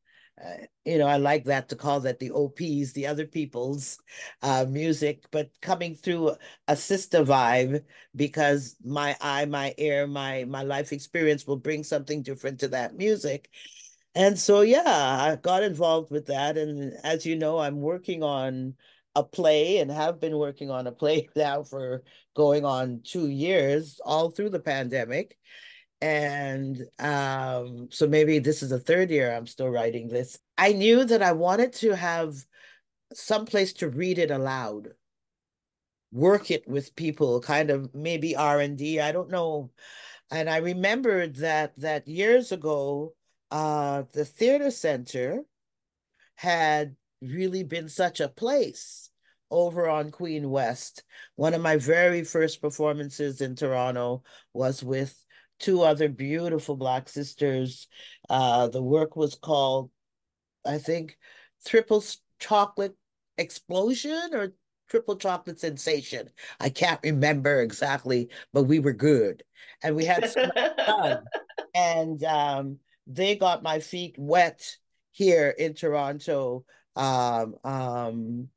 [0.85, 3.99] you know, I like that to call that the OPs, the other people's
[4.43, 6.37] uh, music, but coming through
[6.69, 7.85] a sister vibe
[8.17, 12.97] because my eye, my ear, my my life experience will bring something different to that
[12.97, 13.49] music.
[14.15, 16.59] And so, yeah, I got involved with that.
[16.59, 18.75] And as you know, I'm working on
[19.15, 22.03] a play and have been working on a play now for
[22.35, 25.39] going on two years, all through the pandemic.
[26.03, 30.39] And um, so maybe this is the third year I'm still writing this.
[30.59, 32.35] I knew that I wanted to have
[33.15, 34.89] some place to read it aloud
[36.13, 39.01] work it with people, kind of maybe R and D.
[39.01, 39.71] I don't know.
[40.31, 43.15] And I remembered that that years ago,
[43.51, 45.43] uh, the theater center
[46.37, 49.11] had really been such a place
[49.51, 51.03] over on Queen West.
[51.37, 54.23] One of my very first performances in Toronto
[54.55, 55.15] was with
[55.63, 57.89] two other beautiful Black sisters.
[58.29, 59.91] Uh, the work was called,
[60.67, 61.17] I think,
[61.65, 62.05] Triple
[62.39, 62.97] Chocolate
[63.39, 64.53] Explosion or
[64.91, 66.29] Triple Chocolate Sensation.
[66.61, 69.45] I can't remember exactly, but we were good.
[69.83, 70.51] And we had so
[70.87, 71.25] fun.
[71.75, 74.77] And um, they got my feet wet
[75.13, 76.65] here in Toronto
[76.97, 78.49] um, um,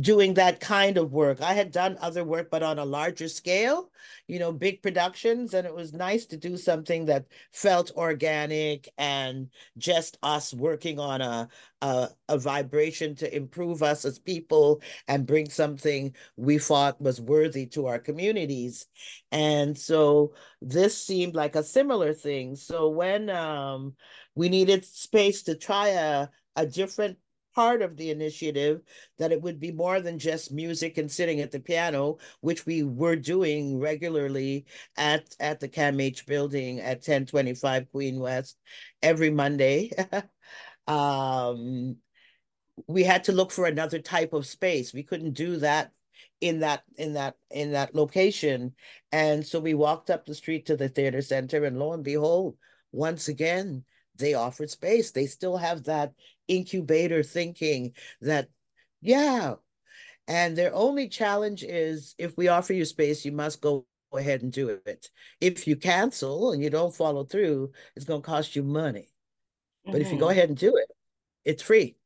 [0.00, 1.40] doing that kind of work.
[1.42, 3.90] I had done other work, but on a larger scale,
[4.26, 5.54] you know, big productions.
[5.54, 11.20] And it was nice to do something that felt organic and just us working on
[11.20, 11.48] a,
[11.82, 17.66] a, a vibration to improve us as people and bring something we thought was worthy
[17.66, 18.86] to our communities.
[19.30, 22.56] And so this seemed like a similar thing.
[22.56, 23.94] So when um,
[24.34, 27.18] we needed space to try a, a different
[27.54, 28.80] part of the initiative
[29.18, 32.82] that it would be more than just music and sitting at the piano, which we
[32.82, 38.56] were doing regularly at, at the CAMH building at 1025 Queen West
[39.02, 39.90] every Monday.
[40.86, 41.96] um,
[42.86, 44.92] we had to look for another type of space.
[44.92, 45.92] We couldn't do that
[46.40, 48.74] in that in that in that location
[49.12, 52.56] and so we walked up the street to the theater center and lo and behold
[52.90, 53.84] once again
[54.16, 55.10] they offered space.
[55.10, 56.12] They still have that
[56.56, 58.48] incubator thinking that,
[59.00, 59.54] yeah.
[60.28, 64.52] And their only challenge is if we offer you space, you must go ahead and
[64.52, 65.10] do it.
[65.40, 69.08] If you cancel and you don't follow through, it's going to cost you money.
[69.84, 70.00] But mm-hmm.
[70.02, 70.32] if you go mm-hmm.
[70.32, 70.88] ahead and do it,
[71.44, 71.96] it's free.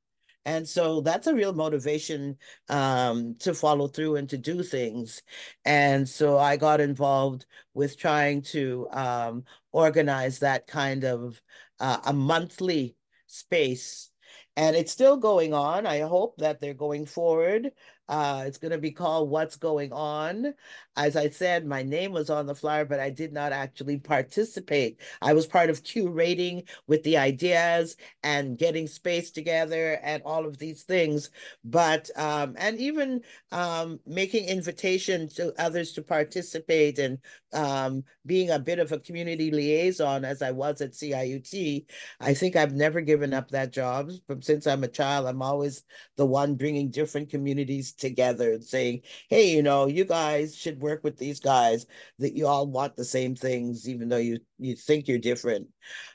[0.46, 5.22] And so that's a real motivation um, to follow through and to do things.
[5.64, 11.42] And so I got involved with trying to um, organize that kind of
[11.80, 12.94] uh, a monthly
[13.26, 14.10] space
[14.56, 15.86] and it's still going on.
[15.86, 17.72] I hope that they're going forward.
[18.08, 20.54] Uh, it's going to be called What's Going On.
[20.96, 25.00] As I said, my name was on the flyer, but I did not actually participate.
[25.20, 30.58] I was part of curating with the ideas and getting space together and all of
[30.58, 31.30] these things.
[31.64, 37.18] But, um, and even um, making invitation to others to participate and
[37.52, 41.86] um, being a bit of a community liaison as I was at CIUT.
[42.20, 44.10] I think I've never given up that job.
[44.26, 45.84] From since I'm a child, I'm always
[46.16, 51.02] the one bringing different communities together and saying, hey, you know, you guys should work
[51.04, 51.86] with these guys
[52.18, 55.68] that you all want the same things, even though you you think you're different.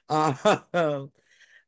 [0.10, 0.60] Uh,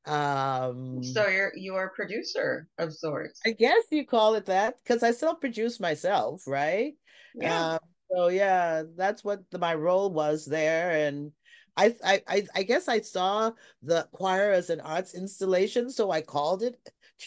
[0.06, 3.40] um so you're you're a producer of sorts.
[3.46, 6.94] I guess you call it that because i still produce myself right?
[7.36, 7.74] Yeah.
[7.74, 7.80] Um,
[8.14, 11.32] so yeah that's what the, my role was there and
[11.76, 16.62] I, I i guess i saw the choir as an arts installation so i called
[16.62, 16.78] it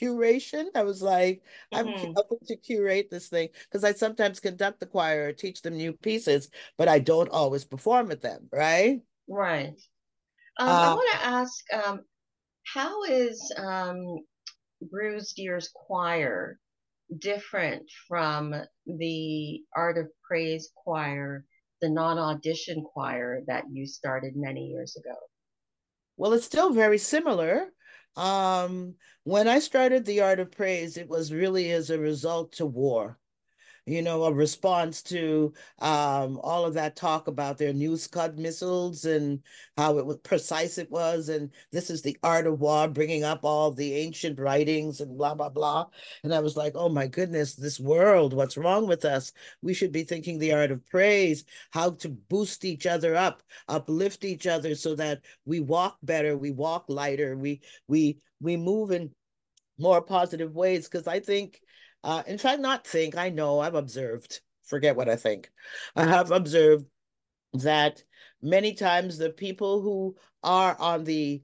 [0.00, 0.66] curation.
[0.74, 2.12] I was like, I'm mm-hmm.
[2.14, 5.92] helping to curate this thing because I sometimes conduct the choir or teach them new
[5.92, 9.00] pieces, but I don't always perform with them, right?
[9.28, 9.74] Right.
[10.58, 12.00] Um, I want to ask, um,
[12.64, 14.02] how is um,
[14.90, 16.58] Bruised Ears Choir
[17.18, 18.54] different from
[18.86, 21.44] the Art of Praise Choir,
[21.80, 25.16] the non-audition choir that you started many years ago?
[26.16, 27.68] Well, it's still very similar.
[28.16, 32.66] Um, when I started the art of praise, it was really as a result to
[32.66, 33.18] war
[33.86, 39.04] you know, a response to um, all of that talk about their new Scud missiles
[39.04, 39.40] and
[39.76, 41.28] how it was precise it was.
[41.28, 45.34] And this is the art of war, bringing up all the ancient writings and blah,
[45.34, 45.86] blah, blah.
[46.24, 49.32] And I was like, oh my goodness, this world, what's wrong with us?
[49.62, 54.24] We should be thinking the art of praise, how to boost each other up, uplift
[54.24, 59.12] each other so that we walk better, we walk lighter, we, we, we move in
[59.78, 60.88] more positive ways.
[60.88, 61.60] Because I think
[62.06, 65.50] uh, in fact, not think, I know, I've observed, forget what I think.
[65.96, 66.86] I have observed
[67.54, 68.04] that
[68.40, 70.14] many times the people who
[70.44, 71.42] are on the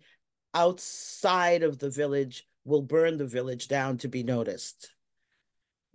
[0.54, 4.88] outside of the village will burn the village down to be noticed.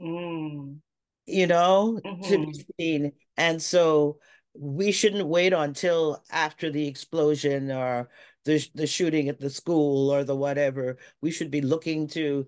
[0.01, 0.79] Mm.
[1.25, 2.21] You know, mm-hmm.
[2.23, 2.61] to be mm-hmm.
[2.77, 3.11] seen.
[3.37, 4.19] And so
[4.53, 8.09] we shouldn't wait until after the explosion or
[8.43, 10.97] the, the shooting at the school or the whatever.
[11.21, 12.47] We should be looking to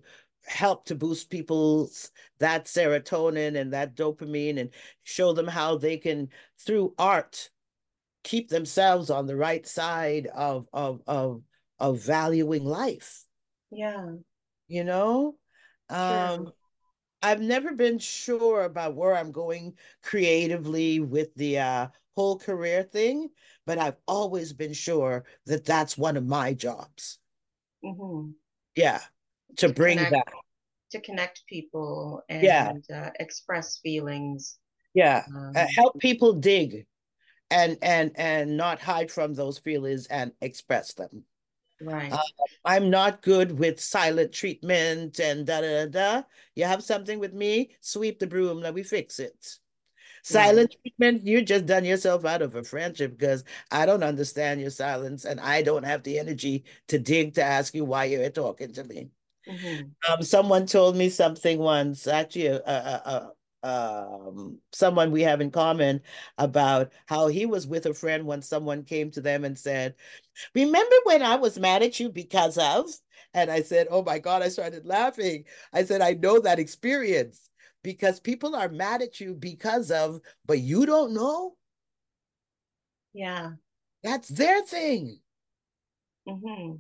[0.49, 4.71] help to boost people's that serotonin and that dopamine and
[5.03, 6.27] show them how they can
[6.59, 7.49] through art
[8.23, 11.43] keep themselves on the right side of of of
[11.77, 13.23] of valuing life.
[13.71, 14.15] Yeah.
[14.67, 15.35] You know?
[15.89, 16.51] Um
[17.21, 23.29] I've never been sure about where I'm going creatively with the uh, whole career thing,
[23.65, 27.19] but I've always been sure that that's one of my jobs.
[27.83, 28.31] Mm-hmm.
[28.75, 29.01] Yeah,
[29.57, 30.33] to, to bring connect, that.
[30.91, 32.73] To connect people and yeah.
[32.93, 34.57] uh, express feelings.
[34.93, 36.87] Yeah, um, uh, help people dig
[37.51, 41.23] and and and not hide from those feelings and express them.
[41.81, 42.11] Right.
[42.11, 42.21] Uh,
[42.65, 46.23] I'm not good with silent treatment and da da da.
[46.55, 49.57] You have something with me, sweep the broom, let me fix it.
[50.21, 50.81] Silent right.
[50.81, 55.23] treatment, you just done yourself out of a friendship because I don't understand your silence
[55.23, 58.83] and I don't have the energy to dig to ask you why you're talking to
[58.83, 59.09] me.
[59.49, 60.11] Mm-hmm.
[60.13, 63.31] Um, someone told me something once, actually, a, a,
[63.63, 66.01] um, someone we have in common
[66.37, 69.95] about how he was with a friend when someone came to them and said,
[70.55, 72.85] Remember when I was mad at you because of?
[73.33, 75.45] And I said, Oh my God, I started laughing.
[75.73, 77.49] I said, I know that experience
[77.83, 81.55] because people are mad at you because of, but you don't know.
[83.13, 83.51] Yeah.
[84.03, 85.19] That's their thing.
[86.27, 86.75] Mm-hmm.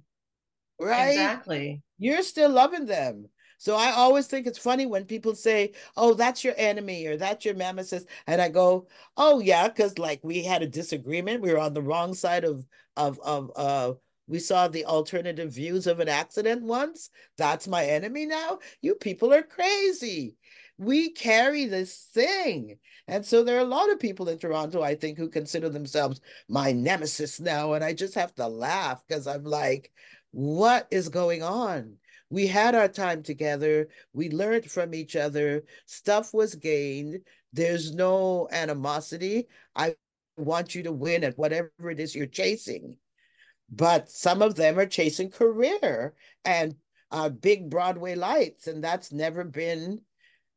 [0.83, 1.09] Right?
[1.09, 1.81] Exactly.
[1.99, 3.29] You're still loving them.
[3.59, 7.43] So I always think it's funny when people say, "Oh, that's your enemy" or "That's
[7.45, 8.87] your nemesis," and I go,
[9.17, 12.65] "Oh yeah," because like we had a disagreement, we were on the wrong side of
[12.95, 13.93] of of uh
[14.27, 17.09] we saw the alternative views of an accident once.
[17.37, 18.59] That's my enemy now.
[18.81, 20.37] You people are crazy.
[20.77, 22.77] We carry this thing.
[23.07, 26.21] And so there are a lot of people in Toronto, I think, who consider themselves
[26.47, 27.73] my nemesis now.
[27.73, 29.91] And I just have to laugh because I'm like,
[30.31, 31.97] what is going on?
[32.29, 33.89] we had our time together.
[34.13, 35.63] We learned from each other.
[35.85, 37.21] Stuff was gained.
[37.53, 39.47] There's no animosity.
[39.75, 39.95] I
[40.37, 42.97] want you to win at whatever it is you're chasing.
[43.71, 46.13] But some of them are chasing career
[46.45, 46.75] and
[47.11, 50.01] uh, big Broadway lights, and that's never been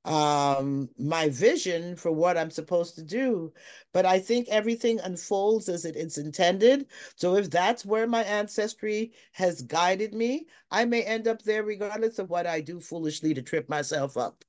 [0.05, 3.53] um my vision for what i'm supposed to do
[3.93, 6.87] but i think everything unfolds as it is intended.
[7.15, 12.19] So if that's where my ancestry has guided me i may end up there regardless
[12.19, 14.45] of what i do foolishly to trip myself up.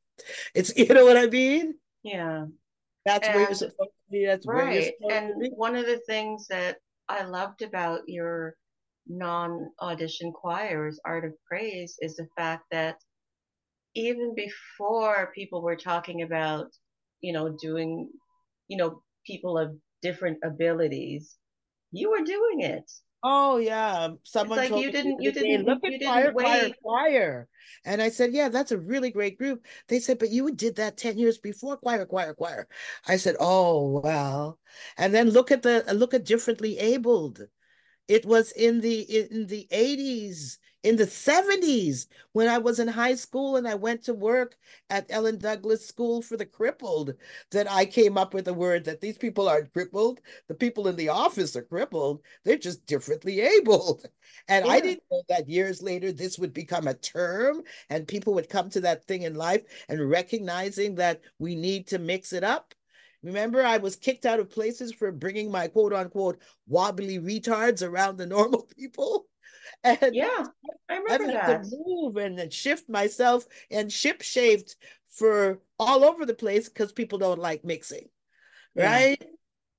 [0.55, 1.75] It's you know what i mean?
[2.01, 2.45] Yeah.
[3.05, 6.77] That's and, where you're supposed to be that's right and one of the things that
[7.09, 8.55] i loved about your
[9.07, 12.95] non-audition choirs art of praise is the fact that
[13.95, 16.67] even before people were talking about,
[17.21, 18.09] you know, doing,
[18.67, 21.37] you know, people of different abilities,
[21.91, 22.91] you were doing it.
[23.25, 26.33] Oh yeah, someone it's like told you didn't, you didn't, look you at didn't fire,
[26.33, 27.47] choir, choir,
[27.85, 29.65] and I said, yeah, that's a really great group.
[29.87, 32.67] They said, but you did that ten years before choir, choir, choir.
[33.07, 34.59] I said, oh well,
[34.97, 37.47] and then look at the look at differently abled.
[38.09, 43.15] It was in the in the eighties in the 70s when I was in high
[43.15, 44.57] school and I went to work
[44.89, 47.13] at Ellen Douglas School for the Crippled
[47.51, 50.19] that I came up with a word that these people aren't crippled.
[50.47, 52.21] The people in the office are crippled.
[52.43, 54.05] They're just differently abled.
[54.47, 54.71] And yeah.
[54.71, 58.69] I didn't know that years later this would become a term and people would come
[58.71, 62.73] to that thing in life and recognizing that we need to mix it up.
[63.21, 68.17] Remember, I was kicked out of places for bringing my quote unquote wobbly retards around
[68.17, 69.27] the normal people.
[69.83, 70.45] And yeah,
[70.89, 71.63] I remember I've that.
[71.63, 74.75] to move and shift myself and ship shaved
[75.07, 78.07] for all over the place because people don't like mixing,
[78.75, 78.91] yeah.
[78.91, 79.23] right?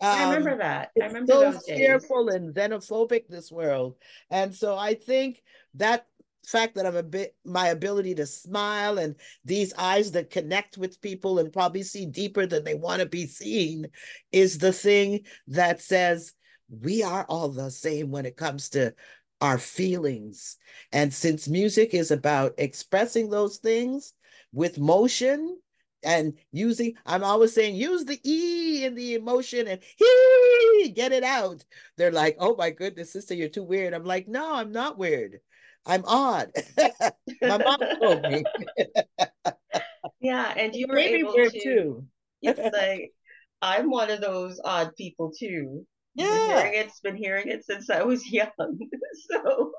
[0.01, 0.91] I remember um, that.
[1.01, 3.97] I remember so those fearful and xenophobic this world,
[4.30, 5.43] and so I think
[5.74, 6.07] that
[6.47, 11.01] fact that I'm a bit my ability to smile and these eyes that connect with
[11.01, 13.87] people and probably see deeper than they want to be seen
[14.32, 16.32] is the thing that says
[16.68, 18.95] we are all the same when it comes to
[19.41, 20.57] our feelings.
[20.93, 24.12] And since music is about expressing those things
[24.53, 25.59] with motion
[26.03, 31.24] and using, I'm always saying, use the E in the emotion and he get it
[31.24, 31.64] out.
[31.97, 33.95] They're like, oh my goodness, sister, you're too weird.
[33.95, 35.41] I'm like, no, I'm not weird.
[35.87, 36.51] I'm odd.
[37.43, 38.45] my mom told me.
[40.20, 42.07] yeah, and you were able to too.
[42.41, 43.12] it's like
[43.61, 45.87] I'm one of those odd people too.
[46.15, 46.27] Yeah.
[46.27, 48.51] Been hearing it, been hearing it since I was young.
[49.31, 49.73] so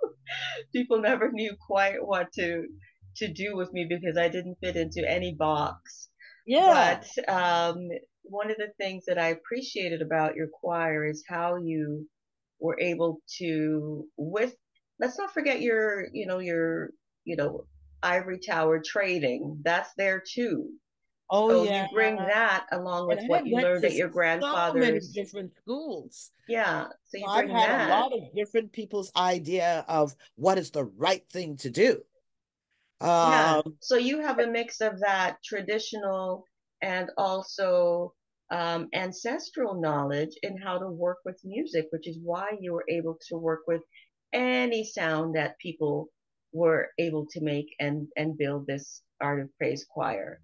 [0.73, 2.65] people never knew quite what to
[3.17, 6.09] to do with me because I didn't fit into any box.
[6.45, 6.99] Yeah.
[6.99, 7.87] But um,
[8.23, 12.07] one of the things that I appreciated about your choir is how you
[12.59, 14.55] were able to with
[14.99, 16.91] let's not forget your you know your
[17.25, 17.65] you know
[18.01, 20.69] ivory tower trading that's there too
[21.29, 21.83] Oh so yeah.
[21.83, 26.31] you bring that along with and what you learned at your grandfather's so different schools.
[26.47, 26.87] Yeah.
[27.05, 27.89] So you so bring I've had that.
[27.89, 32.01] a lot of different people's idea of what is the right thing to do.
[33.01, 33.61] Yeah.
[33.65, 36.45] Um, So you have a mix of that traditional
[36.81, 38.13] and also
[38.51, 43.17] um, ancestral knowledge in how to work with music, which is why you were able
[43.29, 43.81] to work with
[44.33, 46.09] any sound that people
[46.53, 50.39] were able to make and and build this Art of Praise choir.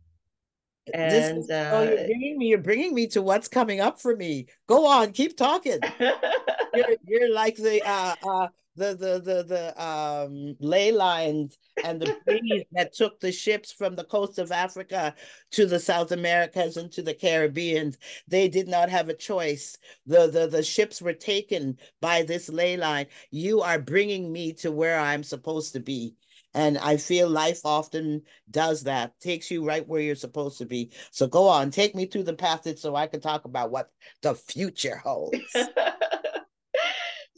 [0.93, 4.15] And is oh, you're uh, bringing me, you're bringing me to what's coming up for
[4.15, 4.47] me.
[4.67, 5.79] Go on, keep talking.
[5.99, 12.15] You're you're like the uh uh the the the the um ley lines and the
[12.25, 15.13] breeze that took the ships from the coast of Africa
[15.51, 17.93] to the South Americas and to the Caribbean.
[18.27, 19.77] They did not have a choice.
[20.05, 23.07] The the the ships were taken by this ley line.
[23.29, 26.15] You are bringing me to where I'm supposed to be.
[26.53, 30.91] And I feel life often does that, takes you right where you're supposed to be.
[31.11, 33.89] So go on, take me through the passage so I can talk about what
[34.21, 35.37] the future holds.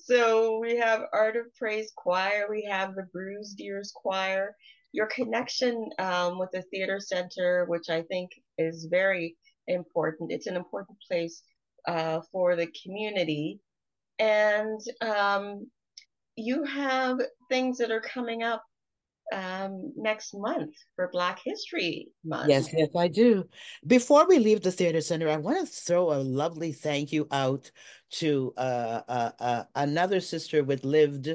[0.05, 4.53] So we have Art of Praise Choir, we have the Bruised Ears Choir.
[4.91, 9.37] Your connection um, with the theater center, which I think is very
[9.67, 10.33] important.
[10.33, 11.41] It's an important place
[11.87, 13.61] uh, for the community,
[14.19, 15.71] and um,
[16.35, 18.61] you have things that are coming up
[19.31, 22.49] um, next month for Black History Month.
[22.49, 23.47] Yes, yes, I do.
[23.85, 27.71] Before we leave the theater center, I want to throw a lovely thank you out
[28.11, 31.29] to uh, uh, uh, another sister with lived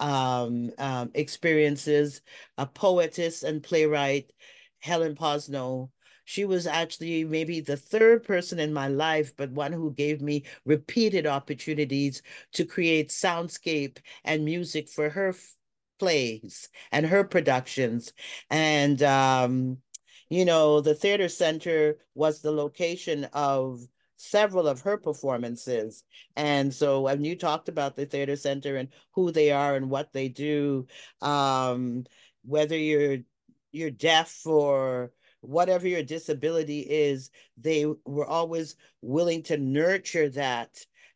[0.00, 2.22] um, um, experiences,
[2.58, 4.32] a poetess and playwright,
[4.80, 5.90] Helen Posno.
[6.26, 10.44] She was actually maybe the third person in my life, but one who gave me
[10.64, 12.22] repeated opportunities
[12.52, 15.34] to create soundscape and music for her
[15.98, 18.12] plays and her productions.
[18.50, 19.78] And, um,
[20.28, 23.80] you know, the theater center was the location of
[24.16, 26.02] several of her performances.
[26.36, 30.12] And so when you talked about the theater center and who they are and what
[30.12, 30.86] they do,
[31.20, 32.04] um,
[32.44, 33.18] whether you're
[33.72, 40.70] you're deaf or whatever your disability is, they were always willing to nurture that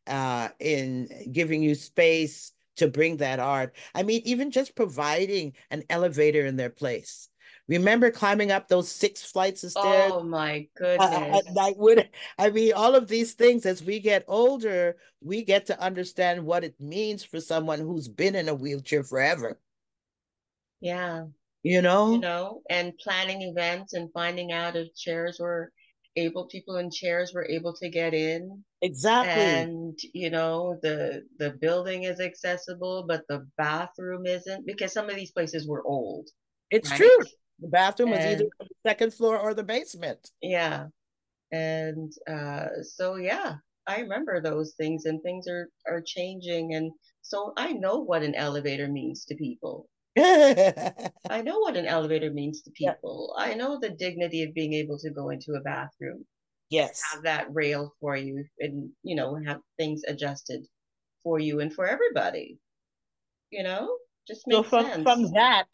[0.06, 3.74] uh, in giving you space to bring that art.
[3.94, 7.28] I mean, even just providing an elevator in their place.
[7.68, 10.14] Remember climbing up those six flights of stairs?
[10.14, 10.68] Oh my
[10.98, 11.46] Uh, goodness.
[11.58, 15.80] I would, I mean, all of these things as we get older, we get to
[15.80, 19.60] understand what it means for someone who's been in a wheelchair forever,
[20.80, 21.26] Yeah.
[21.62, 22.12] you know?
[22.12, 25.72] you know, and planning events and finding out if chairs were
[26.18, 28.64] able, people in chairs were able to get in.
[28.82, 29.68] Exactly.
[29.70, 35.16] And, you know, the the building is accessible, but the bathroom isn't because some of
[35.16, 36.28] these places were old,
[36.70, 36.96] It's right?
[36.96, 37.26] true.
[37.60, 40.30] The bathroom was either on the second floor or the basement.
[40.42, 40.86] yeah.
[41.52, 43.56] And uh so yeah,
[43.86, 46.92] I remember those things and things are are changing and
[47.22, 49.88] so I know what an elevator means to people.
[51.28, 52.94] I know what an elevator means to Yeah.
[52.94, 53.34] people.
[53.38, 56.26] I know the dignity of being able to go into a bathroom,
[56.70, 57.02] Yes.
[57.12, 60.66] have that rail for you, and you know, have things adjusted
[61.24, 62.58] for you and for everybody.
[63.50, 63.98] You know,
[64.28, 65.32] just So makes from from sense.
[65.32, 65.68] that,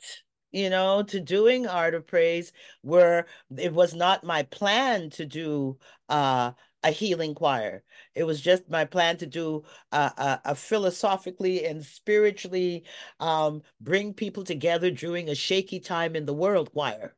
[0.53, 3.27] you know, to doing Art of Praise, where
[3.57, 5.79] it was not my plan to do
[6.09, 6.53] uh,
[6.85, 7.83] a healing choir.
[8.15, 12.85] It was just my plan to do a, a, a philosophically and spiritually
[13.21, 17.17] um, bring people together during a shaky time in the world choir.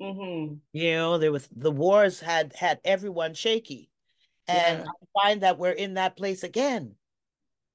[0.00, 3.90] hmm You know, there was the wars had had everyone shaky,
[4.48, 4.84] and Yeah.
[4.86, 6.96] I find that we're in that place again.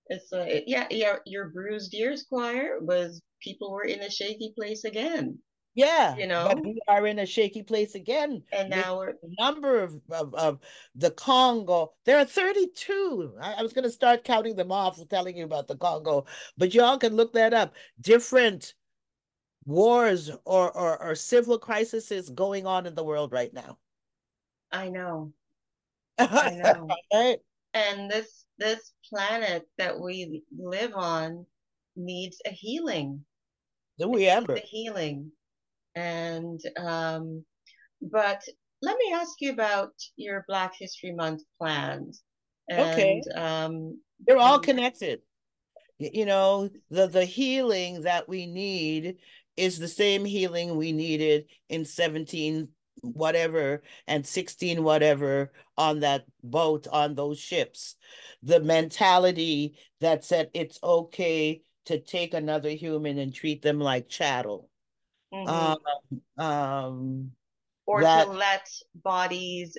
[0.07, 1.17] It's uh, it- yeah, yeah.
[1.25, 5.39] Your bruised ears choir was people were in a shaky place again,
[5.73, 9.33] Yeah, you but know, we are in a shaky place again and now we're the
[9.39, 10.59] number of, of, of
[10.95, 11.93] the Congo.
[12.05, 13.35] There are 32.
[13.41, 16.25] I, I was going to start counting them off, telling you about the Congo,
[16.57, 17.73] but y'all can look that up.
[18.01, 18.73] Different
[19.65, 23.77] wars or, or, or civil crises going on in the world right now.
[24.73, 25.31] I know,
[26.17, 26.87] I know.
[27.13, 27.37] Right?
[27.73, 31.45] And this this planet that we live on
[31.95, 33.23] needs a healing.
[33.97, 34.55] Do we Amber.
[34.55, 35.31] a healing.
[35.95, 37.43] And um,
[38.01, 38.41] but
[38.81, 42.23] let me ask you about your Black History Month plans.
[42.71, 43.21] Okay.
[43.35, 45.21] And um, They're all connected.
[45.99, 49.17] You know, the the healing that we need
[49.55, 52.69] is the same healing we needed in 17
[53.01, 57.95] whatever and 16 whatever on that boat on those ships.
[58.41, 64.70] The mentality that said it's okay to take another human and treat them like chattel.
[65.33, 65.47] Mhm.
[66.37, 67.31] Um, um,
[67.85, 69.77] or to let bodies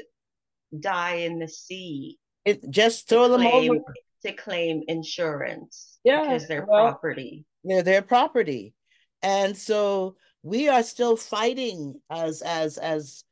[0.78, 3.76] die in the sea it just throw them over.
[4.24, 7.44] to claim insurance Yeah, because they're well, property.
[7.64, 8.74] they're their property.
[9.22, 13.24] And so we are still fighting as as as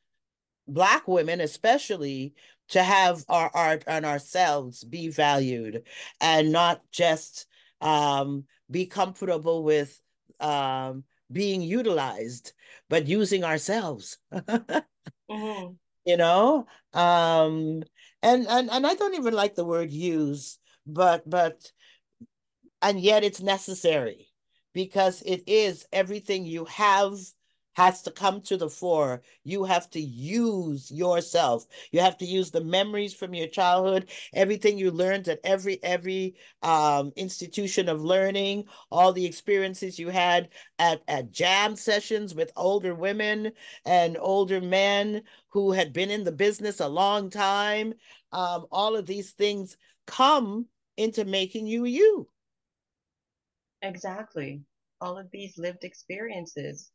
[0.68, 2.35] black women especially
[2.68, 5.83] to have our art and ourselves be valued
[6.21, 7.47] and not just
[7.81, 10.01] um, be comfortable with
[10.39, 12.53] um, being utilized,
[12.89, 14.18] but using ourselves.
[14.33, 15.72] mm-hmm.
[16.07, 17.83] You know, um,
[18.22, 21.70] and and and I don't even like the word use, but but
[22.83, 24.28] and yet it's necessary
[24.72, 27.14] because it is everything you have
[27.75, 29.23] has to come to the fore.
[29.45, 31.66] You have to use yourself.
[31.93, 36.35] You have to use the memories from your childhood, everything you learned at every every
[36.62, 40.49] um, institution of learning, all the experiences you had
[40.79, 43.53] at at jam sessions with older women
[43.85, 47.95] and older men who had been in the business a long time.
[48.33, 50.66] Um, all of these things come
[50.97, 52.29] into making you you.
[53.83, 54.61] Exactly.
[55.01, 56.91] All of these lived experiences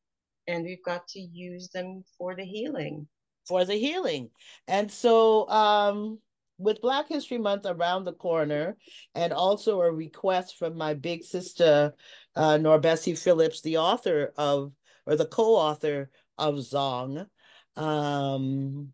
[0.48, 3.08] and we've got to use them for the healing.
[3.48, 4.30] For the healing.
[4.68, 6.20] And so um
[6.58, 8.78] with black history month around the corner
[9.14, 11.94] and also a request from my big sister
[12.36, 14.72] uh NourbeSe phillips the author of
[15.06, 17.28] or the co-author of zong
[17.76, 18.94] um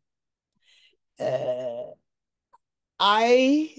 [1.19, 1.83] uh,
[2.99, 3.69] i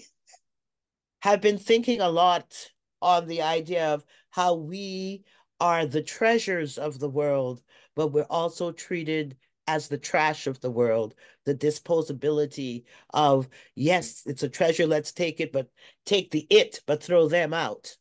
[1.20, 2.70] have been thinking a lot
[3.00, 5.24] on the idea of how we
[5.62, 7.62] are the treasures of the world,
[7.94, 9.36] but we're also treated
[9.68, 12.82] as the trash of the world, the disposability
[13.14, 15.68] of, yes, it's a treasure, let's take it, but
[16.04, 17.96] take the it, but throw them out.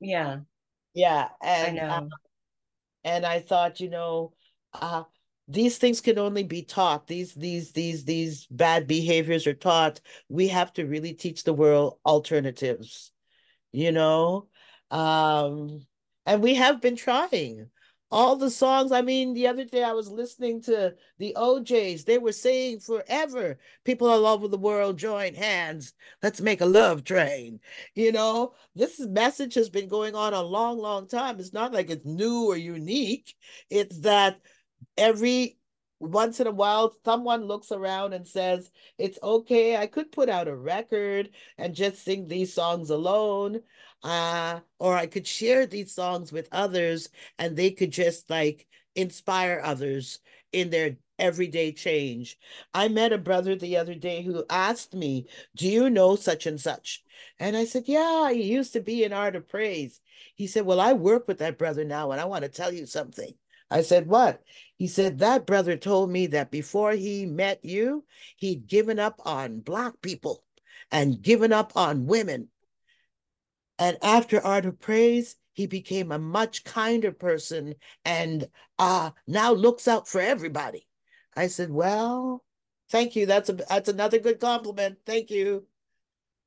[0.00, 0.40] Yeah.
[0.92, 1.28] Yeah.
[1.40, 1.94] And I know.
[1.94, 2.06] Uh,
[3.04, 4.32] and I thought, you know,
[4.72, 5.04] uh,
[5.46, 7.06] these things can only be taught.
[7.06, 10.00] These, these, these, these bad behaviors are taught.
[10.28, 13.12] We have to really teach the world alternatives,
[13.70, 14.48] you know?
[14.90, 15.86] Um,
[16.26, 17.68] and we have been trying
[18.12, 18.92] all the songs.
[18.92, 22.04] I mean, the other day I was listening to the O'Jays.
[22.04, 25.94] They were saying forever, people all over the world join hands.
[26.22, 27.60] Let's make a love train.
[27.94, 31.40] You know, this message has been going on a long, long time.
[31.40, 33.34] It's not like it's new or unique.
[33.70, 34.40] It's that
[34.98, 35.56] every
[35.98, 40.48] once in a while someone looks around and says it's okay i could put out
[40.48, 43.60] a record and just sing these songs alone
[44.02, 49.60] uh, or I could share these songs with others and they could just like inspire
[49.62, 50.20] others
[50.52, 52.36] in their everyday change.
[52.74, 56.60] I met a brother the other day who asked me, Do you know such and
[56.60, 57.02] such?
[57.38, 60.00] And I said, Yeah, he used to be in Art of Praise.
[60.34, 62.86] He said, Well, I work with that brother now and I want to tell you
[62.86, 63.32] something.
[63.70, 64.42] I said, What?
[64.76, 68.04] He said, That brother told me that before he met you,
[68.36, 70.44] he'd given up on Black people
[70.90, 72.48] and given up on women
[73.82, 77.74] and after Art of Praise, he became a much kinder person
[78.04, 80.86] and uh, now looks out for everybody.
[81.36, 82.44] I said, Well,
[82.90, 83.26] thank you.
[83.26, 84.98] That's a that's another good compliment.
[85.04, 85.66] Thank you.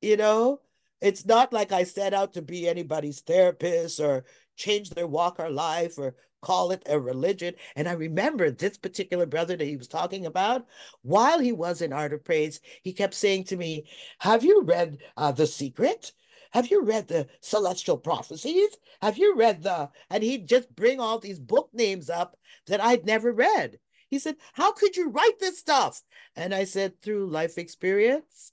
[0.00, 0.62] You know,
[1.02, 4.24] it's not like I set out to be anybody's therapist or
[4.56, 7.52] change their walk or life or call it a religion.
[7.74, 10.64] And I remember this particular brother that he was talking about,
[11.02, 13.84] while he was in Art of Praise, he kept saying to me,
[14.20, 16.12] Have you read uh, The Secret?
[16.56, 18.78] Have you read the Celestine prophecies?
[19.02, 22.34] Have you read the, and he'd just bring all these book names up
[22.66, 23.78] that I'd never read.
[24.08, 26.00] He said, How could you write this stuff?
[26.34, 28.52] And I said, Through life experience.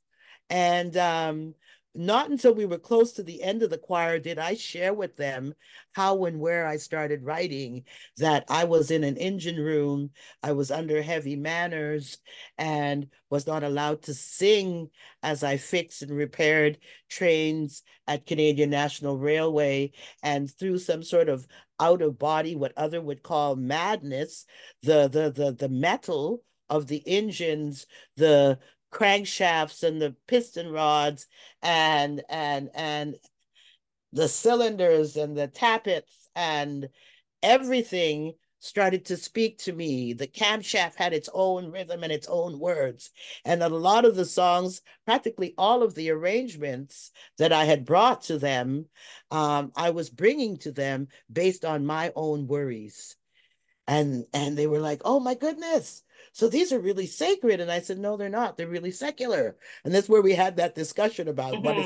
[0.49, 1.55] And um,
[1.95, 5.15] not until we were close to the end of the choir did I share with
[5.15, 5.53] them
[5.93, 7.83] how and where I started writing,
[8.17, 10.09] that I was in an engine room,
[10.41, 12.17] I was under heavy manners,
[12.57, 14.89] and was not allowed to sing
[15.21, 16.79] as I fixed and repaired
[17.09, 19.91] trains at Canadian National Railway.
[20.23, 21.47] And through some sort of
[21.79, 24.45] out of body, what other would call madness,
[24.81, 27.85] the the the the metal of the engines,
[28.17, 28.57] the
[28.93, 31.27] crankshafts and the piston rods
[31.61, 33.15] and and and
[34.13, 36.87] the cylinders and the tappets and
[37.41, 40.13] everything started to speak to me.
[40.13, 43.11] The camshaft had its own rhythm and its own words.
[43.43, 48.21] And a lot of the songs, practically all of the arrangements that I had brought
[48.23, 48.85] to them,
[49.31, 53.17] um, I was bringing to them based on my own worries.
[53.85, 57.61] And and they were like, "Oh my goodness, so these are really sacred.
[57.61, 58.57] And I said, no, they're not.
[58.57, 59.55] They're really secular.
[59.85, 61.63] And that's where we had that discussion about mm-hmm.
[61.63, 61.77] what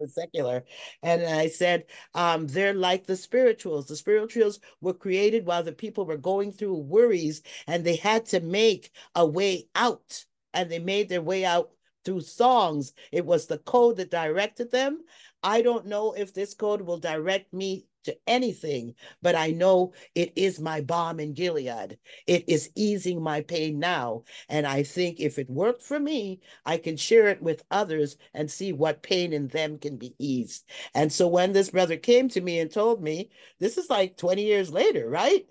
[0.00, 0.64] is secular.
[1.02, 3.86] And I said, um, they're like the spirituals.
[3.86, 8.40] The spirituals were created while the people were going through worries and they had to
[8.40, 10.24] make a way out.
[10.54, 11.70] And they made their way out
[12.04, 12.94] through songs.
[13.12, 15.00] It was the code that directed them.
[15.42, 20.32] I don't know if this code will direct me to anything, but I know it
[20.36, 21.98] is my balm in Gilead.
[22.26, 24.24] It is easing my pain now.
[24.48, 28.50] And I think if it worked for me, I can share it with others and
[28.50, 30.64] see what pain in them can be eased.
[30.94, 34.44] And so when this brother came to me and told me, this is like 20
[34.44, 35.46] years later, right?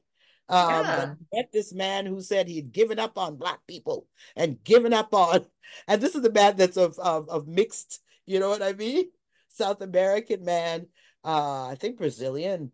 [0.49, 1.13] Um, yeah.
[1.33, 5.45] met this man who said he'd given up on black people and given up on,
[5.87, 9.05] and this is a man that's of, of, of mixed, you know what I mean?
[9.49, 10.87] South American man,
[11.23, 12.71] uh, I think Brazilian,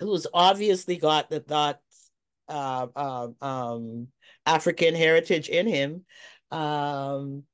[0.00, 1.80] who's obviously got the that
[2.48, 4.08] uh, um, um,
[4.46, 6.04] African heritage in him.
[6.50, 7.44] Um,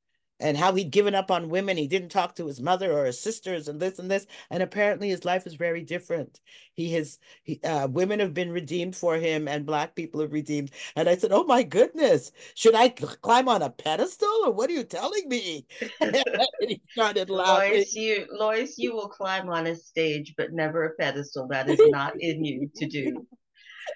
[0.40, 1.76] and how he'd given up on women.
[1.76, 4.26] He didn't talk to his mother or his sisters and this and this.
[4.50, 6.40] And apparently his life is very different.
[6.74, 10.72] He has, he, uh, women have been redeemed for him and black people have redeemed.
[10.94, 14.74] And I said, oh my goodness, should I climb on a pedestal or what are
[14.74, 15.66] you telling me?
[16.00, 16.16] and
[16.60, 17.72] he started laughing.
[17.72, 21.48] Lois, you, Lois, you will climb on a stage, but never a pedestal.
[21.48, 23.26] That is not in you to do.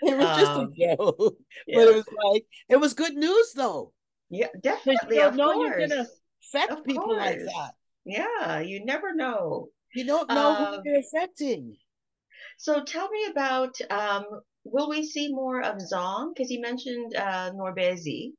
[0.02, 1.36] It was just um, a joke,
[1.66, 1.76] yeah.
[1.76, 3.92] but it was like, it was good news though.
[4.30, 5.16] Yeah, definitely.
[5.16, 6.06] You know, you're gonna
[6.52, 7.18] affect of people course.
[7.18, 7.72] like that.
[8.04, 9.68] Yeah, you never know.
[9.94, 11.76] You don't know um, who you're affecting.
[12.58, 14.24] So tell me about um,
[14.64, 16.34] will we see more of Zong?
[16.34, 18.32] Because you mentioned uh, NourbeSe.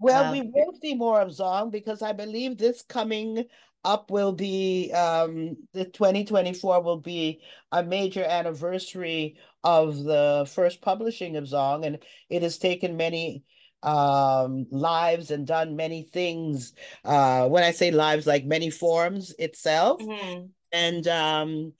[0.00, 3.44] Well, um, we will see more of Zong because I believe this coming
[3.84, 7.40] up will be um, the 2024 will be
[7.70, 11.98] a major anniversary of the first publishing of Zong, and
[12.28, 13.44] it has taken many
[13.84, 16.72] um, lives and done many things.
[17.04, 20.00] Uh, when I say lives, like many forms itself.
[20.00, 20.46] Mm-hmm.
[20.72, 21.72] And um,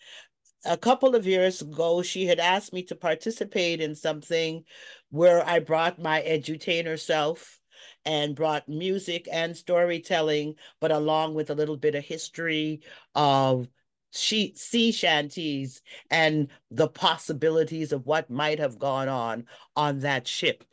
[0.65, 4.65] a couple of years ago, she had asked me to participate in something
[5.11, 7.59] where I brought my edutainer self
[8.05, 12.83] and brought music and storytelling, but along with a little bit of history
[13.15, 13.67] of
[14.13, 20.65] she, sea shanties and the possibilities of what might have gone on on that ship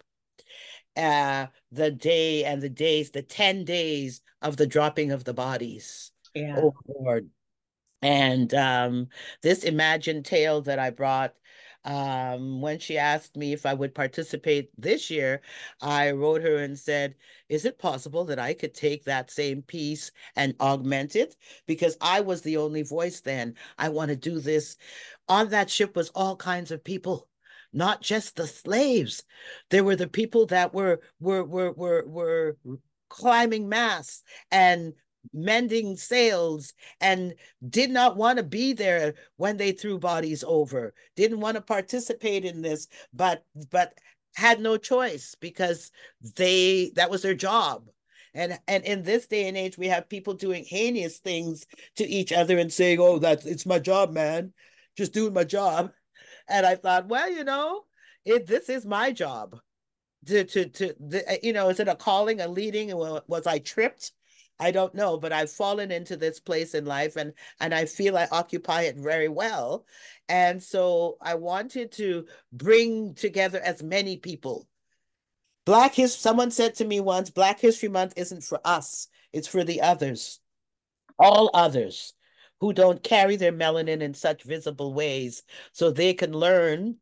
[0.98, 6.12] uh, the day and the days, the 10 days of the dropping of the bodies
[6.34, 6.58] yeah.
[6.58, 7.30] overboard.
[8.02, 9.08] And um,
[9.44, 11.36] this imagined tale that I brought,
[11.84, 15.42] um, when she asked me if I would participate this year,
[15.82, 17.16] I wrote her and said,
[17.50, 21.36] Is it possible that I could take that same piece and augment it?
[21.66, 23.56] Because I was the only voice then.
[23.78, 24.78] I want to do this.
[25.28, 27.28] On that ship was all kinds of people
[27.74, 29.24] not just the slaves.
[29.69, 32.57] There were the people that were were were were were
[33.09, 34.93] climbing masts and
[35.34, 37.34] mending sails and
[37.67, 40.93] did not want to be there when they threw bodies over.
[41.15, 43.93] Didn't want to participate in this but but
[44.36, 45.91] had no choice because
[46.38, 47.88] they that was their job.
[48.34, 51.65] And and in this day and age we have people doing heinous things
[51.97, 54.53] to each other and saying oh that's it's my job man.
[54.97, 55.91] Just doing my job
[56.52, 57.86] and I thought, well, you know,
[58.26, 59.60] it this is my job.
[60.28, 62.95] To to to the, uh, you know, is it a calling, a leading?
[62.95, 64.12] Was I tripped?
[64.60, 68.16] I don't know, but I've fallen into this place in life, and and I feel
[68.18, 69.86] I occupy it very well.
[70.30, 74.68] And so I wanted to bring together as many people.
[75.66, 76.20] Black History.
[76.20, 80.39] Someone said to me once, Black History Month isn't for us; it's for the others,
[81.18, 82.14] all others
[82.62, 85.43] who don't carry their melanin in such visible ways
[85.74, 86.95] so they can learn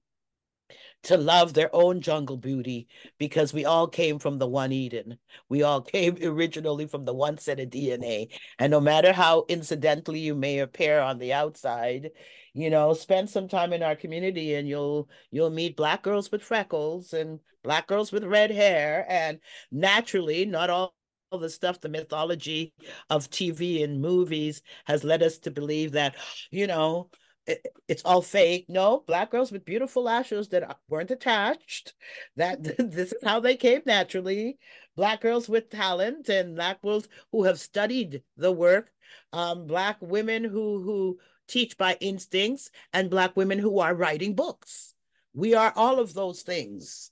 [1.04, 2.88] to love their own jungle beauty
[3.18, 5.18] because we all came from the one Eden.
[5.48, 8.30] We all came originally from the one set of DNA.
[8.58, 12.12] And no matter how incidentally you may appear on the outside,
[12.54, 16.42] you know, spend some time in our community and you'll you'll meet black girls with
[16.42, 19.40] freckles and black girls with red hair and
[19.72, 20.94] naturally not all
[21.38, 22.74] the stuff, the mythology
[23.10, 26.16] of TV and movies has led us to believe that,
[26.50, 27.10] you know,
[27.46, 28.66] it, it's all fake.
[28.68, 31.94] No, black girls with beautiful lashes that weren't attached.
[32.36, 34.58] That this is how they came naturally.
[34.96, 38.92] Black girls with talent and black girls who have studied the work.
[39.34, 44.94] Um, black women who who teach by instincts and black women who are writing books.
[45.34, 47.12] We are all of those things,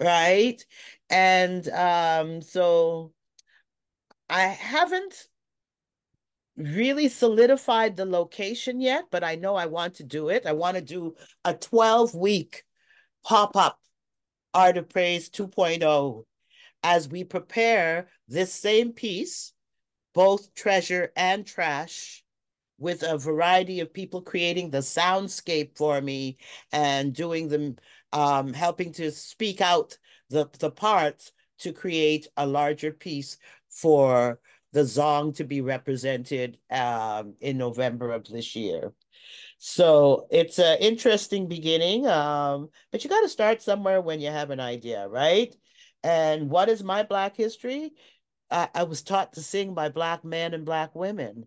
[0.00, 0.62] right?
[1.08, 3.12] And um, so
[4.28, 5.28] I haven't
[6.56, 10.44] really solidified the location yet, but I know I want to do it.
[10.44, 11.14] I want to do
[11.44, 12.64] a 12 week
[13.24, 13.80] pop up
[14.52, 16.24] Art of Praise 2.0
[16.82, 19.52] as we prepare this same piece,
[20.14, 22.24] both treasure and trash,
[22.78, 26.36] with a variety of people creating the soundscape for me
[26.72, 27.76] and doing them,
[28.12, 29.98] um, helping to speak out
[30.30, 33.36] the, the parts to create a larger piece
[33.80, 34.40] for
[34.72, 38.92] the Zong to be represented um, in November of this year.
[39.58, 42.06] So it's an interesting beginning.
[42.06, 45.54] Um, but you got to start somewhere when you have an idea, right?
[46.02, 47.92] And what is my Black history?
[48.50, 51.46] I, I was taught to sing by Black men and Black women.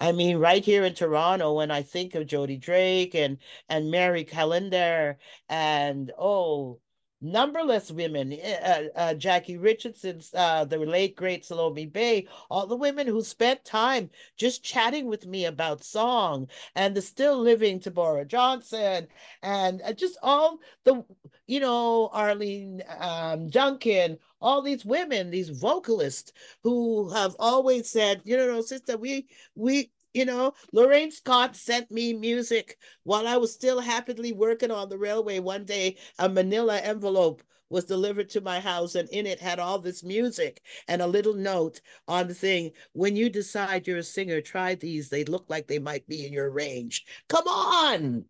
[0.00, 4.24] I mean, right here in Toronto, when I think of Jodie Drake and and Mary
[4.24, 5.18] Callender
[5.48, 6.80] and oh,
[7.22, 8.58] numberless women, eh,
[8.96, 13.64] uh, uh, Jackie Richardson, uh, the late great Salome Bey, all the women who spent
[13.64, 19.06] time just chatting with me about song, and the still living Taborah Johnson,
[19.42, 21.04] and uh, just all the,
[21.46, 28.36] you know, Arlene um, Duncan, all these women, these vocalists who have always said, you
[28.36, 33.80] know, sister, we we you know, Lorraine Scott sent me music while I was still
[33.80, 35.38] happily working on the railway.
[35.38, 39.78] One day, a manila envelope was delivered to my house, and in it had all
[39.78, 42.70] this music and a little note on the thing.
[42.92, 45.08] When you decide you're a singer, try these.
[45.08, 47.04] They look like they might be in your range.
[47.28, 48.24] Come on.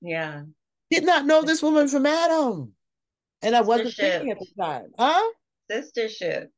[0.00, 0.44] Yeah.
[0.90, 2.72] Did not know this woman from Adam.
[3.42, 4.92] And I wasn't thinking at the time.
[4.98, 5.32] Huh?
[5.70, 6.48] Sistership.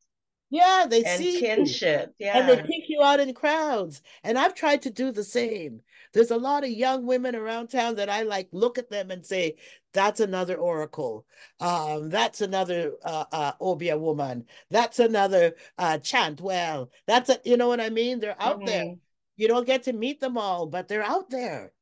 [0.48, 2.14] Yeah, they and see kinship.
[2.18, 2.38] you, Yeah.
[2.38, 4.00] and they pick you out in crowds.
[4.22, 5.80] And I've tried to do the same.
[6.12, 9.26] There's a lot of young women around town that I like look at them and
[9.26, 9.56] say,
[9.92, 11.26] that's another oracle.
[11.60, 14.46] Um, that's another uh, uh, Obeah woman.
[14.70, 16.90] That's another uh, Chantwell.
[17.06, 18.20] That's a, you know what I mean?
[18.20, 18.84] They're out there.
[18.84, 18.98] Mhm.
[19.36, 21.72] You don't get to meet them all, but they're out there.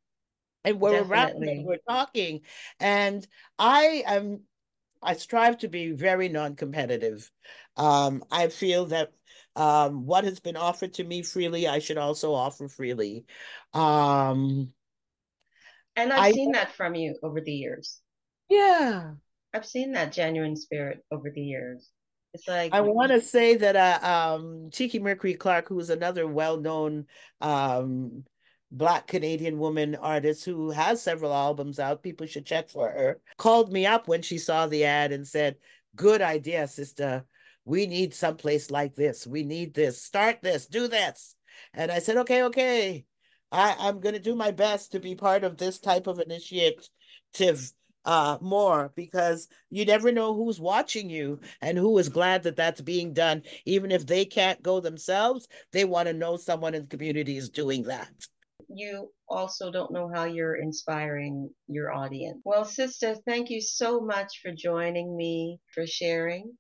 [0.65, 2.41] And we're around them, we're talking.
[2.81, 3.27] And
[3.59, 4.41] I am
[5.05, 7.31] I strive to be very non-competitive.
[7.77, 9.13] Um, I feel that
[9.57, 13.25] um, what has been offered to me freely, I should also offer freely.
[13.73, 14.73] Um,
[15.97, 18.01] And I've I- seen that from you over the years.
[18.49, 19.13] yeah.
[19.53, 21.89] I've seen that genuine spirit over the years.
[22.33, 27.07] It's like I want to say that uh, um, Tiki Mercury-Clarke, who is another well-known
[27.41, 28.25] um,
[28.75, 33.73] Black Canadian woman artist who has several albums out, people should check for her, called
[33.73, 35.57] me up when she saw the ad and said,
[35.95, 37.25] Good idea, sister.
[37.65, 39.27] We need someplace like this.
[39.27, 40.03] We need this.
[40.03, 40.67] Start this.
[40.67, 41.37] Do this.
[41.73, 43.05] And I said, Okay, okay.
[43.53, 47.71] I, I'm going to do my best to be part of this type of initiative
[48.05, 52.83] uh more because you never know who's watching you and who is glad that that's
[52.83, 56.89] being done even if they can't go themselves they want to know someone in the
[56.89, 58.11] community is doing that
[58.69, 62.41] you also don't know how you're inspiring your audience.
[62.45, 66.53] Well, sister, thank you so much for joining me, for sharing.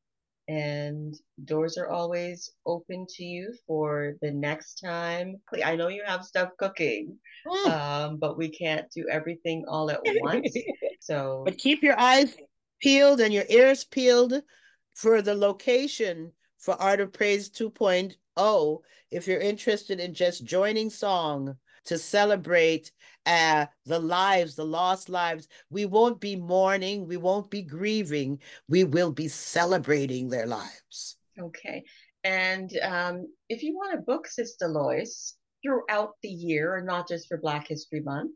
[0.47, 5.37] And doors are always open to you for the next time.
[5.65, 7.71] I know you have stuff cooking, Mm.
[7.71, 10.57] um, but we can't do everything all at once.
[11.01, 12.35] So, but keep your eyes
[12.81, 14.43] peeled and your ears peeled
[14.95, 18.79] for the location for art of praise 2.0
[19.11, 21.57] if you're interested in just joining song
[21.87, 22.93] to celebrate
[23.27, 25.49] uh, the lives, the lost lives.
[25.71, 31.17] We won't be mourning, we won't be grieving, we will be celebrating their lives.
[31.39, 31.85] okay.
[32.25, 37.29] And um, if you want to book Sistah Lois throughout the year, and not just
[37.29, 38.33] for Black History Month,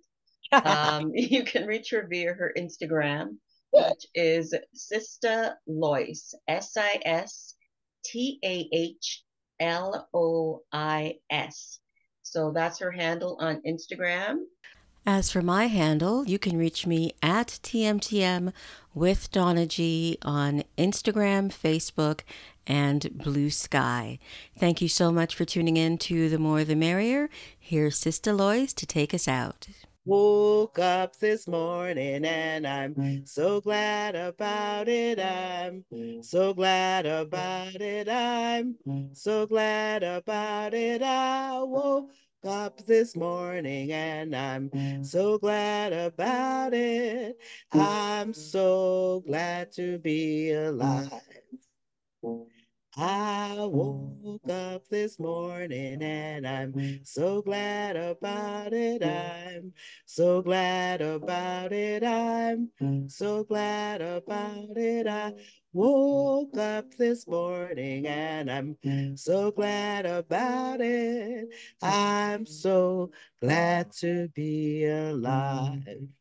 [0.53, 3.36] um, you can reach her via her Instagram,
[3.70, 7.55] which is Sistah Lois, S I S
[8.05, 9.24] T A H
[9.61, 11.80] L O I S.
[12.31, 14.41] So that's her handle on Instagram.
[15.07, 18.53] As for my handle, you can reach me at TMTM
[18.95, 22.20] with Donna G on Instagram, Facebook,
[22.66, 24.18] and Bluesky.
[24.59, 27.31] Thank you so much for tuning in to The More the Merrier.
[27.59, 29.68] Here's Sistah Lois to take us out.
[30.09, 35.20] Woke up this morning and I'm so glad about it.
[35.20, 35.84] I'm
[36.22, 38.09] so glad about it.
[38.09, 38.76] I'm
[39.12, 41.02] so glad about it.
[41.02, 42.11] I woke
[42.42, 47.36] up this morning and I'm so glad about it.
[47.70, 51.12] I'm so glad to be alive.
[53.01, 59.05] I woke up this morning and I'm so glad about it.
[59.05, 59.72] I'm
[60.05, 62.03] so glad about it.
[62.03, 62.70] I'm
[63.09, 65.07] so glad about it.
[65.07, 65.32] I
[65.72, 68.76] woke up this morning and I'm
[69.16, 71.55] so glad about it.
[71.80, 76.09] I'm so glad to be alive.